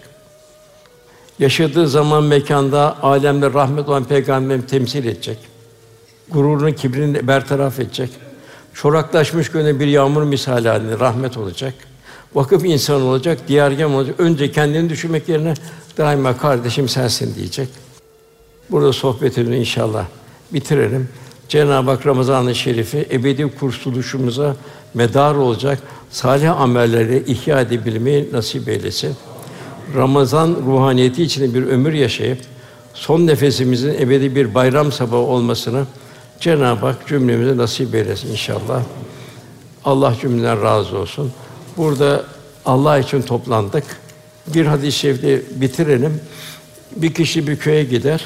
Yaşadığı 1.39 1.89
zaman 1.89 2.25
mekanda 2.25 3.03
alemde 3.03 3.53
rahmet 3.53 3.89
olan 3.89 4.05
peygamberim 4.05 4.63
temsil 4.63 5.05
edecek. 5.05 5.39
Gururunu, 6.31 6.75
kibrini 6.75 7.29
bertaraf 7.29 7.81
edecek 7.81 8.11
çoraklaşmış 8.83 9.51
gönül 9.51 9.81
bir 9.81 9.87
yağmur 9.87 10.22
misali 10.22 10.68
halinde 10.68 10.99
rahmet 10.99 11.37
olacak. 11.37 11.74
Vakıf 12.35 12.64
insan 12.64 13.03
olacak, 13.03 13.39
diğergem 13.49 13.95
olacak. 13.95 14.14
Önce 14.18 14.53
kendini 14.53 14.91
düşünmek 14.91 15.29
yerine 15.29 15.55
daima 15.97 16.37
kardeşim 16.37 16.89
sensin 16.89 17.35
diyecek. 17.35 17.68
Burada 18.70 18.93
sohbetini 18.93 19.57
inşallah 19.57 20.05
bitirelim. 20.53 21.09
Cenab-ı 21.49 21.91
Hak 21.91 22.07
Ramazan-ı 22.07 22.55
Şerif'i 22.55 23.07
ebedi 23.11 23.51
kurtuluşumuza 23.59 24.57
medar 24.95 25.35
olacak 25.35 25.79
salih 26.11 26.61
amelleri 26.61 27.24
ihya 27.26 27.61
edebilmeyi 27.61 28.29
nasip 28.33 28.68
eylesin. 28.68 29.16
Ramazan 29.97 30.57
ruhaniyeti 30.66 31.22
içinde 31.22 31.55
bir 31.55 31.66
ömür 31.66 31.93
yaşayıp 31.93 32.39
son 32.95 33.26
nefesimizin 33.26 33.95
ebedi 33.95 34.35
bir 34.35 34.55
bayram 34.55 34.93
sabahı 34.93 35.20
olmasını 35.20 35.85
Cenab-ı 36.41 36.86
Hak 36.86 37.07
cümlemize 37.09 37.57
nasip 37.57 37.95
eylesin 37.95 38.30
inşallah. 38.30 38.82
Allah 39.84 40.14
cümleden 40.20 40.62
razı 40.62 40.99
olsun. 40.99 41.32
Burada 41.76 42.24
Allah 42.66 42.99
için 42.99 43.22
toplandık. 43.22 43.84
Bir 44.47 44.66
hadis-i 44.66 44.99
şerifte 44.99 45.43
bitirelim. 45.61 46.20
Bir 46.97 47.14
kişi 47.14 47.47
bir 47.47 47.57
köye 47.57 47.84
gider. 47.84 48.24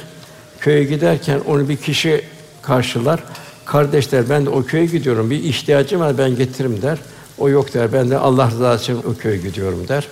Köye 0.61 0.85
giderken 0.85 1.41
onu 1.47 1.69
bir 1.69 1.77
kişi 1.77 2.25
karşılar. 2.63 3.21
Kardeşler 3.65 4.31
ben 4.31 4.47
de 4.47 4.51
o 4.51 4.65
köye 4.65 4.87
gidiyorum. 4.87 5.31
Bir 5.31 5.45
ihtiyacım 5.45 6.01
var 6.01 6.19
ben 6.19 6.37
getiririm 6.37 6.83
der. 6.83 6.99
O 7.39 7.49
yok 7.49 7.75
der. 7.75 7.93
Ben 7.93 8.11
de 8.11 8.19
Allah 8.19 8.51
rızası 8.51 8.83
için 8.83 8.97
o 8.97 9.15
köye 9.15 9.37
gidiyorum 9.37 9.89
der. 9.89 10.09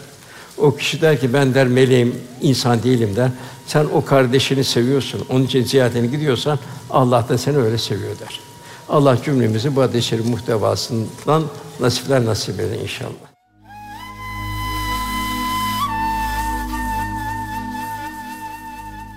O 0.61 0.77
kişi 0.77 1.01
der 1.01 1.21
ki 1.21 1.33
ben 1.33 1.55
der 1.55 1.67
meleğim, 1.67 2.15
insan 2.43 2.83
değilim 2.83 3.17
der. 3.17 3.31
Sen 3.67 3.85
o 3.85 4.05
kardeşini 4.05 4.65
seviyorsun. 4.65 5.27
Onun 5.29 5.45
için 5.45 5.65
ziyaretine 5.65 6.07
gidiyorsan 6.07 6.59
Allah 6.91 7.27
da 7.29 7.39
seni 7.39 7.57
öyle 7.57 7.79
seviyor 7.79 8.19
der. 8.19 8.41
Allah 8.89 9.23
cümlemizi 9.25 9.77
bu 9.77 9.83
hadis-i 9.83 10.09
şerif 10.09 10.27
muhtevasından 10.27 11.43
nasipler 11.81 12.25
nasip 12.25 12.61
eder 12.61 12.79
inşallah. 12.83 13.31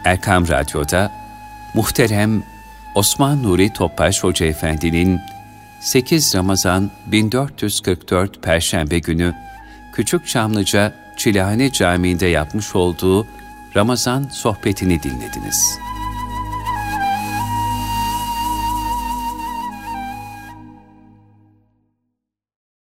Erkam 0.05 0.47
Radyo'da 0.47 1.11
muhterem 1.73 2.43
Osman 2.95 3.43
Nuri 3.43 3.73
Topbaş 3.73 4.23
Hoca 4.23 4.45
Efendi'nin 4.45 5.19
8 5.81 6.35
Ramazan 6.35 6.91
1444 7.11 8.43
Perşembe 8.43 8.99
günü 8.99 9.33
Küçük 9.93 10.27
Çamlıca 10.27 11.02
Çilehane 11.17 11.71
Camii'nde 11.71 12.25
yapmış 12.25 12.75
olduğu 12.75 13.27
Ramazan 13.75 14.23
sohbetini 14.31 15.03
dinlediniz. 15.03 15.82